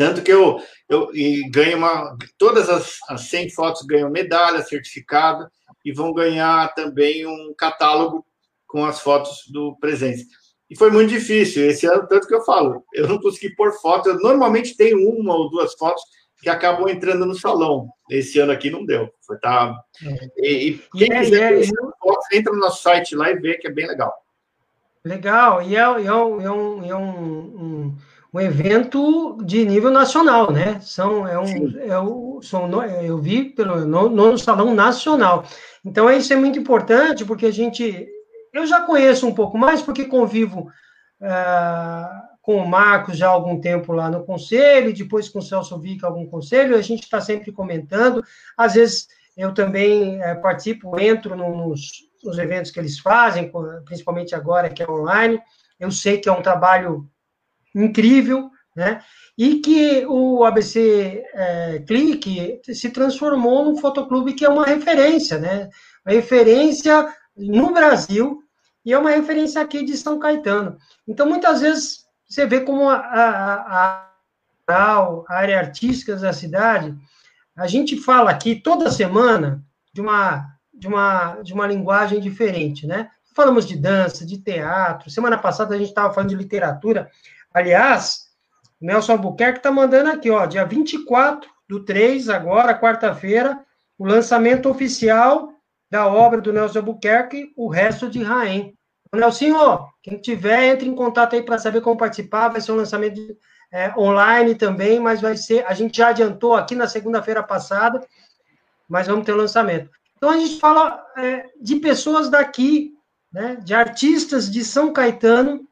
Tanto 0.00 0.22
que 0.22 0.32
eu, 0.32 0.58
eu 0.88 1.10
ganho 1.50 1.76
uma. 1.76 2.16
Todas 2.38 2.70
as, 2.70 2.96
as 3.06 3.28
100 3.28 3.50
fotos 3.50 3.82
ganham 3.82 4.08
medalha, 4.08 4.62
certificado, 4.62 5.46
e 5.84 5.92
vão 5.92 6.14
ganhar 6.14 6.72
também 6.72 7.26
um 7.26 7.52
catálogo 7.52 8.24
com 8.66 8.82
as 8.82 8.98
fotos 8.98 9.42
do 9.52 9.76
presente. 9.78 10.24
E 10.70 10.74
foi 10.74 10.90
muito 10.90 11.10
difícil 11.10 11.66
esse 11.68 11.84
ano, 11.84 12.06
tanto 12.08 12.26
que 12.26 12.34
eu 12.34 12.40
falo, 12.40 12.82
eu 12.94 13.06
não 13.06 13.20
consegui 13.20 13.54
pôr 13.54 13.72
foto. 13.74 14.08
Eu 14.08 14.18
normalmente 14.20 14.74
tenho 14.74 15.06
uma 15.06 15.36
ou 15.36 15.50
duas 15.50 15.74
fotos 15.74 16.02
que 16.40 16.48
acabam 16.48 16.88
entrando 16.88 17.26
no 17.26 17.34
salão. 17.34 17.86
Esse 18.10 18.38
ano 18.38 18.52
aqui 18.52 18.70
não 18.70 18.86
deu. 18.86 19.12
Foi, 19.26 19.38
tá... 19.38 19.78
É. 20.02 20.30
E, 20.38 20.68
e 20.70 20.82
quem 20.96 21.12
é, 21.12 21.20
quiser 21.20 21.60
é, 21.60 21.66
fotos, 22.00 22.26
entra 22.32 22.54
no 22.54 22.58
nosso 22.58 22.82
site 22.82 23.14
lá 23.14 23.30
e 23.30 23.38
vê 23.38 23.58
que 23.58 23.66
é 23.66 23.70
bem 23.70 23.86
legal. 23.86 24.14
Legal, 25.04 25.62
e 25.62 25.76
é, 25.76 25.80
é, 25.80 25.82
é, 25.82 26.12
um, 26.14 26.84
é 26.84 26.94
um, 26.94 26.98
um, 26.98 27.96
um, 28.32 28.40
evento 28.40 29.38
de 29.44 29.64
nível 29.64 29.90
nacional, 29.90 30.50
né? 30.50 30.78
São, 30.80 31.26
é 31.26 31.38
um, 31.38 31.80
é 31.80 31.98
o, 31.98 32.40
são, 32.42 32.82
eu 32.84 33.18
vi 33.18 33.44
pelo 33.44 33.84
no, 33.84 34.08
no 34.08 34.38
salão 34.38 34.74
nacional. 34.74 35.44
Então, 35.84 36.10
isso 36.10 36.32
é 36.32 36.36
muito 36.36 36.58
importante, 36.58 37.24
porque 37.24 37.46
a 37.46 37.52
gente. 37.52 38.08
Eu 38.52 38.66
já 38.66 38.80
conheço 38.80 39.26
um 39.26 39.34
pouco 39.34 39.56
mais, 39.56 39.80
porque 39.80 40.04
convivo 40.04 40.70
uh, 41.20 42.30
com 42.42 42.56
o 42.56 42.68
Marcos 42.68 43.16
já 43.16 43.28
há 43.28 43.30
algum 43.30 43.60
tempo 43.60 43.92
lá 43.92 44.10
no 44.10 44.24
conselho, 44.24 44.94
depois 44.94 45.28
com 45.28 45.38
o 45.38 45.42
Celso 45.42 45.78
Vick 45.78 46.04
algum 46.04 46.26
conselho, 46.26 46.76
a 46.76 46.82
gente 46.82 47.04
está 47.04 47.20
sempre 47.20 47.52
comentando. 47.52 48.24
Às 48.56 48.74
vezes 48.74 49.08
eu 49.36 49.54
também 49.54 50.18
uh, 50.18 50.40
participo, 50.42 50.98
entro 50.98 51.36
nos, 51.36 52.10
os 52.24 52.38
eventos 52.38 52.70
que 52.70 52.80
eles 52.80 52.98
fazem, 52.98 53.50
principalmente 53.84 54.34
agora 54.34 54.68
que 54.68 54.82
é 54.82 54.90
online. 54.90 55.40
Eu 55.78 55.90
sei 55.90 56.18
que 56.18 56.28
é 56.28 56.32
um 56.32 56.42
trabalho 56.42 57.08
incrível, 57.74 58.50
né? 58.74 59.02
E 59.36 59.56
que 59.56 60.04
o 60.06 60.44
ABC 60.44 61.24
é, 61.34 61.78
Clique 61.86 62.60
se 62.62 62.90
transformou 62.90 63.64
num 63.64 63.76
fotoclube 63.76 64.34
que 64.34 64.44
é 64.44 64.48
uma 64.48 64.66
referência, 64.66 65.38
né? 65.38 65.70
Uma 66.04 66.14
referência 66.14 67.08
no 67.36 67.72
Brasil 67.72 68.42
e 68.84 68.92
é 68.92 68.98
uma 68.98 69.10
referência 69.10 69.60
aqui 69.60 69.84
de 69.84 69.96
São 69.96 70.18
Caetano. 70.18 70.76
Então, 71.06 71.26
muitas 71.26 71.60
vezes, 71.60 72.04
você 72.28 72.46
vê 72.46 72.60
como 72.60 72.88
a, 72.88 72.96
a, 72.96 74.06
a, 74.68 75.24
a 75.28 75.34
área 75.34 75.58
artística 75.58 76.16
da 76.16 76.32
cidade, 76.32 76.94
a 77.56 77.66
gente 77.66 77.96
fala 77.96 78.30
aqui 78.30 78.56
toda 78.56 78.90
semana 78.90 79.62
de 79.92 80.00
uma 80.00 80.50
de 80.80 80.88
uma, 80.88 81.42
de 81.42 81.52
uma 81.52 81.66
linguagem 81.66 82.18
diferente, 82.20 82.86
né? 82.86 83.10
Falamos 83.36 83.66
de 83.66 83.76
dança, 83.76 84.24
de 84.24 84.38
teatro. 84.38 85.10
Semana 85.10 85.36
passada 85.36 85.74
a 85.74 85.78
gente 85.78 85.90
estava 85.90 86.12
falando 86.12 86.30
de 86.30 86.36
literatura. 86.36 87.10
Aliás, 87.52 88.26
Nelson 88.80 89.12
Albuquerque 89.12 89.58
está 89.58 89.70
mandando 89.70 90.10
aqui, 90.10 90.30
ó, 90.30 90.46
dia 90.46 90.64
24 90.64 91.48
do 91.68 91.84
3, 91.84 92.28
agora, 92.28 92.78
quarta-feira, 92.78 93.64
o 93.98 94.06
lançamento 94.06 94.68
oficial 94.68 95.52
da 95.90 96.06
obra 96.06 96.40
do 96.40 96.52
Nelson 96.52 96.78
Albuquerque, 96.78 97.52
O 97.56 97.68
Resto 97.68 98.08
de 98.08 98.22
Raém. 98.22 98.74
Nelson, 99.12 99.88
quem 100.02 100.18
tiver, 100.18 100.68
entre 100.68 100.88
em 100.88 100.94
contato 100.94 101.34
aí 101.34 101.42
para 101.42 101.58
saber 101.58 101.80
como 101.80 101.96
participar. 101.96 102.48
Vai 102.48 102.60
ser 102.60 102.72
um 102.72 102.76
lançamento 102.76 103.20
é, 103.72 103.92
online 103.98 104.54
também, 104.54 105.00
mas 105.00 105.20
vai 105.20 105.36
ser. 105.36 105.64
A 105.66 105.74
gente 105.74 105.98
já 105.98 106.08
adiantou 106.08 106.54
aqui 106.54 106.76
na 106.76 106.86
segunda-feira 106.86 107.42
passada, 107.42 108.00
mas 108.88 109.08
vamos 109.08 109.26
ter 109.26 109.32
o 109.32 109.36
lançamento. 109.36 109.90
Então 110.16 110.30
a 110.30 110.36
gente 110.36 110.60
fala 110.60 111.04
é, 111.16 111.46
de 111.60 111.76
pessoas 111.76 112.28
daqui, 112.28 112.94
né, 113.32 113.56
de 113.56 113.74
artistas 113.74 114.50
de 114.50 114.64
São 114.64 114.92
Caetano, 114.92 115.68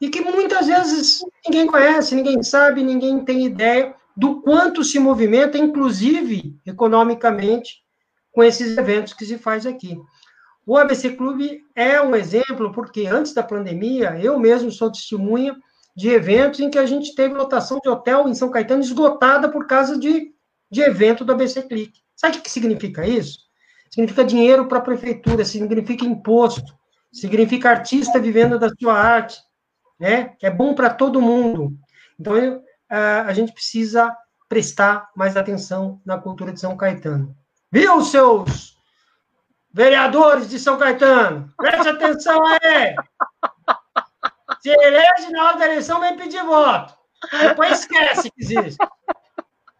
e 0.00 0.08
que 0.08 0.20
muitas 0.20 0.66
vezes 0.66 1.20
ninguém 1.46 1.66
conhece, 1.66 2.14
ninguém 2.14 2.42
sabe, 2.42 2.82
ninguém 2.82 3.22
tem 3.24 3.44
ideia 3.44 3.94
do 4.16 4.40
quanto 4.40 4.82
se 4.82 4.98
movimenta, 4.98 5.58
inclusive 5.58 6.58
economicamente, 6.66 7.82
com 8.32 8.42
esses 8.42 8.76
eventos 8.76 9.12
que 9.12 9.26
se 9.26 9.36
faz 9.36 9.66
aqui. 9.66 9.98
O 10.66 10.76
ABC 10.76 11.10
Clube 11.10 11.62
é 11.74 12.00
um 12.00 12.14
exemplo, 12.14 12.72
porque 12.72 13.06
antes 13.06 13.34
da 13.34 13.42
pandemia, 13.42 14.18
eu 14.22 14.38
mesmo 14.38 14.70
sou 14.70 14.90
testemunha 14.90 15.56
de 15.96 16.08
eventos 16.08 16.60
em 16.60 16.70
que 16.70 16.78
a 16.78 16.86
gente 16.86 17.14
teve 17.14 17.34
lotação 17.34 17.78
de 17.82 17.88
hotel 17.88 18.28
em 18.28 18.34
São 18.34 18.50
Caetano 18.50 18.82
esgotada 18.82 19.48
por 19.48 19.66
causa 19.66 19.98
de, 19.98 20.32
de 20.70 20.80
evento 20.80 21.24
do 21.24 21.32
ABC 21.32 21.62
Click. 21.62 22.00
Sabe 22.14 22.38
o 22.38 22.40
que 22.40 22.50
significa 22.50 23.06
isso? 23.06 23.38
Significa 23.90 24.24
dinheiro 24.24 24.68
para 24.68 24.78
a 24.78 24.82
prefeitura, 24.82 25.44
significa 25.44 26.04
imposto, 26.04 26.72
significa 27.12 27.70
artista 27.70 28.20
vivendo 28.20 28.58
da 28.58 28.68
sua 28.68 28.94
arte, 28.94 29.38
né? 30.00 30.34
É 30.42 30.50
bom 30.50 30.74
para 30.74 30.88
todo 30.88 31.20
mundo. 31.20 31.76
Então, 32.18 32.36
eu, 32.36 32.62
a, 32.88 33.22
a 33.22 33.32
gente 33.34 33.52
precisa 33.52 34.16
prestar 34.48 35.10
mais 35.14 35.36
atenção 35.36 36.00
na 36.04 36.18
cultura 36.18 36.52
de 36.52 36.58
São 36.58 36.76
Caetano. 36.76 37.36
Viu, 37.70 38.02
seus 38.02 38.76
vereadores 39.72 40.48
de 40.48 40.58
São 40.58 40.78
Caetano? 40.78 41.52
Preste 41.56 41.88
atenção 41.88 42.40
aí! 42.46 42.96
Se 44.60 44.70
elege 44.70 45.30
na 45.30 45.44
hora 45.44 45.58
da 45.58 45.66
eleição, 45.66 46.00
vem 46.00 46.16
pedir 46.16 46.42
voto. 46.42 46.94
Depois 47.40 47.80
esquece 47.80 48.30
que 48.30 48.42
existe. 48.42 48.78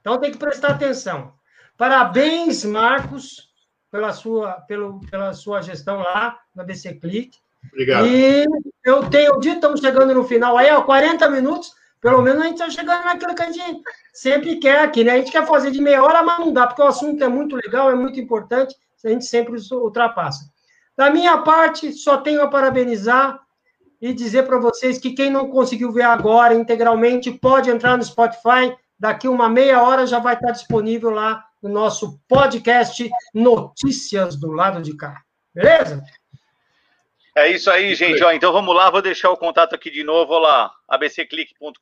Então 0.01 0.18
tem 0.18 0.31
que 0.31 0.39
prestar 0.39 0.71
atenção. 0.71 1.35
Parabéns, 1.77 2.64
Marcos, 2.64 3.51
pela 3.91 4.12
sua, 4.12 4.53
pelo, 4.62 5.01
pela 5.11 5.35
sua 5.35 5.61
gestão 5.61 5.99
lá 5.99 6.39
na 6.55 6.62
BC 6.62 6.95
Click. 6.95 7.37
Obrigado. 7.73 8.07
E 8.07 8.47
eu 8.85 9.09
tenho 9.11 9.39
dito, 9.39 9.57
estamos 9.57 9.81
chegando 9.81 10.15
no 10.15 10.25
final 10.25 10.57
aí, 10.57 10.71
ó, 10.71 10.83
40 10.83 11.29
minutos. 11.29 11.73
Pelo 12.01 12.23
menos 12.23 12.41
a 12.41 12.45
gente 12.47 12.55
está 12.55 12.71
chegando 12.71 13.05
naquilo 13.05 13.35
que 13.35 13.43
a 13.43 13.53
gente 13.53 13.83
sempre 14.13 14.57
quer 14.57 14.81
aqui, 14.81 15.05
né? 15.05 15.13
A 15.13 15.17
gente 15.17 15.31
quer 15.31 15.47
fazer 15.47 15.71
de 15.71 15.81
meia 15.83 16.03
hora, 16.03 16.23
mas 16.23 16.39
não 16.39 16.53
dá, 16.53 16.67
porque 16.67 16.81
o 16.81 16.87
assunto 16.87 17.23
é 17.23 17.29
muito 17.29 17.55
legal, 17.57 17.91
é 17.91 17.95
muito 17.95 18.19
importante, 18.19 18.75
a 19.05 19.09
gente 19.09 19.27
sempre 19.27 19.61
ultrapassa. 19.73 20.51
Da 20.97 21.11
minha 21.11 21.39
parte, 21.39 21.93
só 21.93 22.17
tenho 22.19 22.43
a 22.43 22.49
parabenizar 22.49 23.39
e 24.01 24.15
dizer 24.15 24.45
para 24.47 24.59
vocês 24.59 24.99
que 24.99 25.13
quem 25.13 25.31
não 25.31 25.51
conseguiu 25.51 25.93
ver 25.93 26.03
agora 26.03 26.55
integralmente 26.55 27.31
pode 27.31 27.71
entrar 27.71 27.97
no 27.97 28.05
Spotify. 28.05 28.75
Daqui 28.99 29.29
uma 29.29 29.49
meia 29.49 29.83
hora 29.83 30.07
já 30.07 30.19
vai 30.19 30.35
estar 30.35 30.51
disponível 30.53 31.11
lá 31.11 31.45
no 31.63 31.69
nosso 31.69 32.19
podcast 32.27 33.11
Notícias 33.35 34.37
do 34.37 34.51
Lado 34.53 34.81
de 34.83 34.97
Cá. 34.97 35.23
Beleza? 35.55 36.03
É 37.35 37.49
isso 37.49 37.70
aí, 37.70 37.95
gente. 37.95 38.22
Ó, 38.22 38.33
então 38.33 38.53
vamos 38.53 38.74
lá, 38.74 38.91
vou 38.91 39.03
deixar 39.03 39.31
o 39.31 39.37
contato 39.37 39.74
aqui 39.74 39.91
de 39.91 40.03
novo. 40.03 40.35
Olha 40.35 40.43
lá, 40.43 40.72
abcclick.com.br 40.89 41.76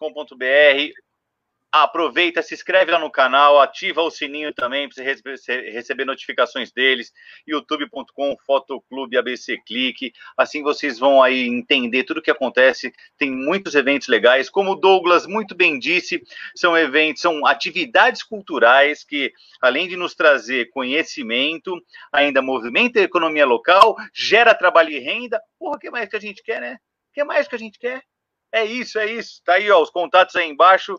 aproveita, 1.71 2.43
se 2.43 2.55
inscreve 2.55 2.91
lá 2.91 2.99
no 2.99 3.11
canal, 3.11 3.61
ativa 3.61 4.03
o 4.03 4.11
sininho 4.11 4.53
também 4.55 4.89
para 4.89 5.05
você 5.05 5.71
receber 5.71 6.05
notificações 6.05 6.73
deles, 6.73 7.13
youtube.com, 7.47 8.37
Fotoclube 8.47 9.19
ABC 9.19 9.59
Clique, 9.67 10.13
assim 10.37 10.63
vocês 10.63 10.99
vão 10.99 11.23
aí 11.23 11.47
entender 11.47 12.05
tudo 12.05 12.19
o 12.19 12.23
que 12.23 12.31
acontece, 12.31 12.93
tem 13.19 13.31
muitos 13.31 13.75
eventos 13.75 14.09
legais, 14.09 14.49
como 14.49 14.73
o 14.73 14.75
Douglas 14.75 15.27
muito 15.27 15.55
bem 15.55 15.79
disse, 15.79 16.23
são 16.57 16.77
eventos, 16.77 17.21
são 17.21 17.47
atividades 17.47 18.23
culturais 18.23 19.05
que, 19.05 19.33
além 19.61 19.89
de 19.89 19.97
nos 19.97 20.15
trazer 20.15 20.71
conhecimento, 20.71 21.75
ainda 22.11 22.41
movimenta 22.41 22.99
a 22.99 23.03
economia 23.03 23.45
local, 23.45 23.95
gera 24.15 24.55
trabalho 24.55 24.91
e 24.91 24.99
renda, 24.99 25.41
porra, 25.59 25.77
o 25.77 25.79
que 25.79 25.91
mais 25.91 26.09
que 26.09 26.17
a 26.17 26.21
gente 26.21 26.43
quer, 26.43 26.61
né? 26.61 26.79
O 27.11 27.15
que 27.15 27.25
mais 27.25 27.47
que 27.47 27.55
a 27.55 27.59
gente 27.59 27.79
quer? 27.79 28.03
É 28.53 28.65
isso, 28.65 28.99
é 28.99 29.07
isso. 29.07 29.43
Tá 29.45 29.55
aí, 29.55 29.71
ó, 29.71 29.83
os 29.83 29.91
contatos 29.91 30.35
aí 30.37 30.49
embaixo. 30.49 30.99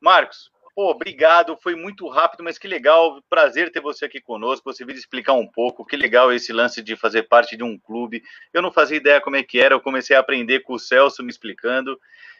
Marcos, 0.00 0.50
pô, 0.74 0.90
obrigado, 0.90 1.58
foi 1.60 1.74
muito 1.74 2.08
rápido, 2.08 2.44
mas 2.44 2.56
que 2.56 2.68
legal, 2.68 3.20
prazer 3.28 3.72
ter 3.72 3.80
você 3.80 4.04
aqui 4.04 4.20
conosco, 4.20 4.72
você 4.72 4.84
vir 4.84 4.94
explicar 4.94 5.32
um 5.32 5.46
pouco, 5.46 5.84
que 5.84 5.96
legal 5.96 6.32
esse 6.32 6.52
lance 6.52 6.80
de 6.80 6.94
fazer 6.94 7.24
parte 7.24 7.56
de 7.56 7.64
um 7.64 7.76
clube. 7.76 8.22
Eu 8.52 8.62
não 8.62 8.70
fazia 8.70 8.96
ideia 8.96 9.20
como 9.20 9.34
é 9.34 9.42
que 9.42 9.58
era, 9.58 9.74
eu 9.74 9.80
comecei 9.80 10.14
a 10.14 10.20
aprender 10.20 10.60
com 10.60 10.74
o 10.74 10.78
Celso 10.78 11.22
me 11.22 11.30
explicando. 11.30 11.98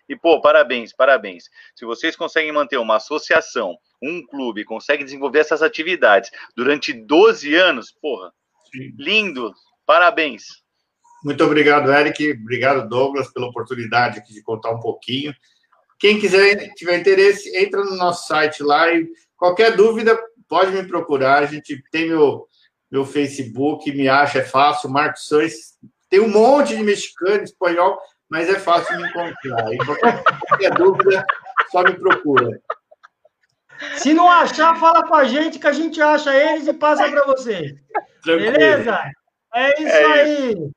E, 0.09 0.17
pô, 0.17 0.41
parabéns, 0.41 0.93
parabéns. 0.93 1.51
Se 1.75 1.85
vocês 1.85 2.15
conseguem 2.15 2.53
manter 2.53 2.79
uma 2.79 2.97
associação, 2.97 3.77
um 4.01 4.25
clube, 4.25 4.65
conseguem 4.65 5.05
desenvolver 5.05 5.41
essas 5.41 5.61
atividades 5.61 6.31
durante 6.57 6.93
12 6.93 7.55
anos, 7.55 7.91
porra, 7.91 8.33
Sim. 8.73 8.95
lindo, 8.97 9.53
parabéns. 9.85 10.63
Muito 11.25 11.43
obrigado, 11.45 11.93
Eric. 11.93 12.39
Obrigado, 12.41 12.89
Douglas, 12.89 13.33
pela 13.33 13.49
oportunidade 13.49 14.21
aqui 14.21 14.33
de 14.33 14.43
contar 14.43 14.71
um 14.71 14.81
pouquinho. 14.81 15.35
Quem 15.99 16.21
quiser, 16.21 16.73
tiver 16.75 16.99
interesse, 16.99 17.57
entra 17.57 17.85
no 17.85 17.97
nosso 17.97 18.27
site 18.29 18.63
lá 18.63 18.93
e 18.93 19.09
qualquer 19.37 19.75
dúvida 19.77 20.19
pode 20.49 20.71
me 20.71 20.87
procurar. 20.87 21.43
A 21.43 21.47
gente 21.47 21.83
tem 21.91 22.09
meu, 22.09 22.47
meu 22.91 23.05
Facebook, 23.05 23.91
me 23.93 24.09
acha, 24.09 24.39
é 24.39 24.45
fácil. 24.45 24.91
Marcos 24.91 25.27
Sanz, 25.27 25.77
tem 26.09 26.21
um 26.21 26.29
monte 26.29 26.77
de 26.77 26.83
mexicano, 26.83 27.43
espanhol, 27.43 27.99
mas 28.29 28.49
é 28.49 28.59
fácil 28.59 28.97
me 28.97 29.09
encontrar. 29.09 29.73
E 29.73 29.79
qualquer, 29.79 30.23
qualquer 30.23 30.75
dúvida, 30.75 31.27
só 31.71 31.83
me 31.83 31.93
procura. 31.95 32.61
Se 33.97 34.13
não 34.13 34.31
achar, 34.31 34.79
fala 34.79 35.07
com 35.07 35.15
a 35.15 35.25
gente 35.25 35.59
que 35.59 35.67
a 35.67 35.73
gente 35.73 36.01
acha 36.01 36.35
eles 36.35 36.67
e 36.67 36.73
passa 36.73 37.09
para 37.09 37.25
você. 37.27 37.77
Tranquilo. 38.23 38.53
Beleza? 38.53 38.99
É 39.55 39.83
isso 39.83 39.97
é 39.97 40.05
aí. 40.05 40.53
Isso. 40.53 40.71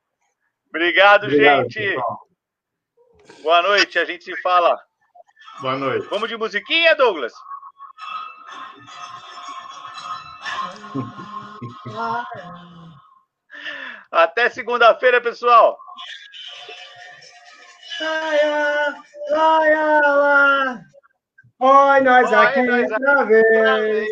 Obrigado, 0.69 1.25
Obrigado, 1.25 1.63
gente. 1.63 1.95
Pessoal. 1.95 2.19
Boa 3.43 3.61
noite, 3.63 3.99
a 3.99 4.05
gente 4.05 4.23
se 4.23 4.35
fala. 4.41 4.79
Boa 5.59 5.75
noite. 5.77 6.07
Vamos 6.09 6.29
de 6.29 6.37
musiquinha, 6.37 6.95
Douglas? 6.95 7.33
Até 14.11 14.49
segunda-feira, 14.49 15.21
pessoal. 15.21 15.77
Laia, 17.99 18.95
laia, 19.29 20.01
lá. 20.01 20.81
Oi, 21.59 22.01
nós 22.01 22.29
Oi, 22.31 22.35
aqui 22.35 22.61
nós 22.63 22.91
outra 22.91 23.23
vez. 23.25 24.09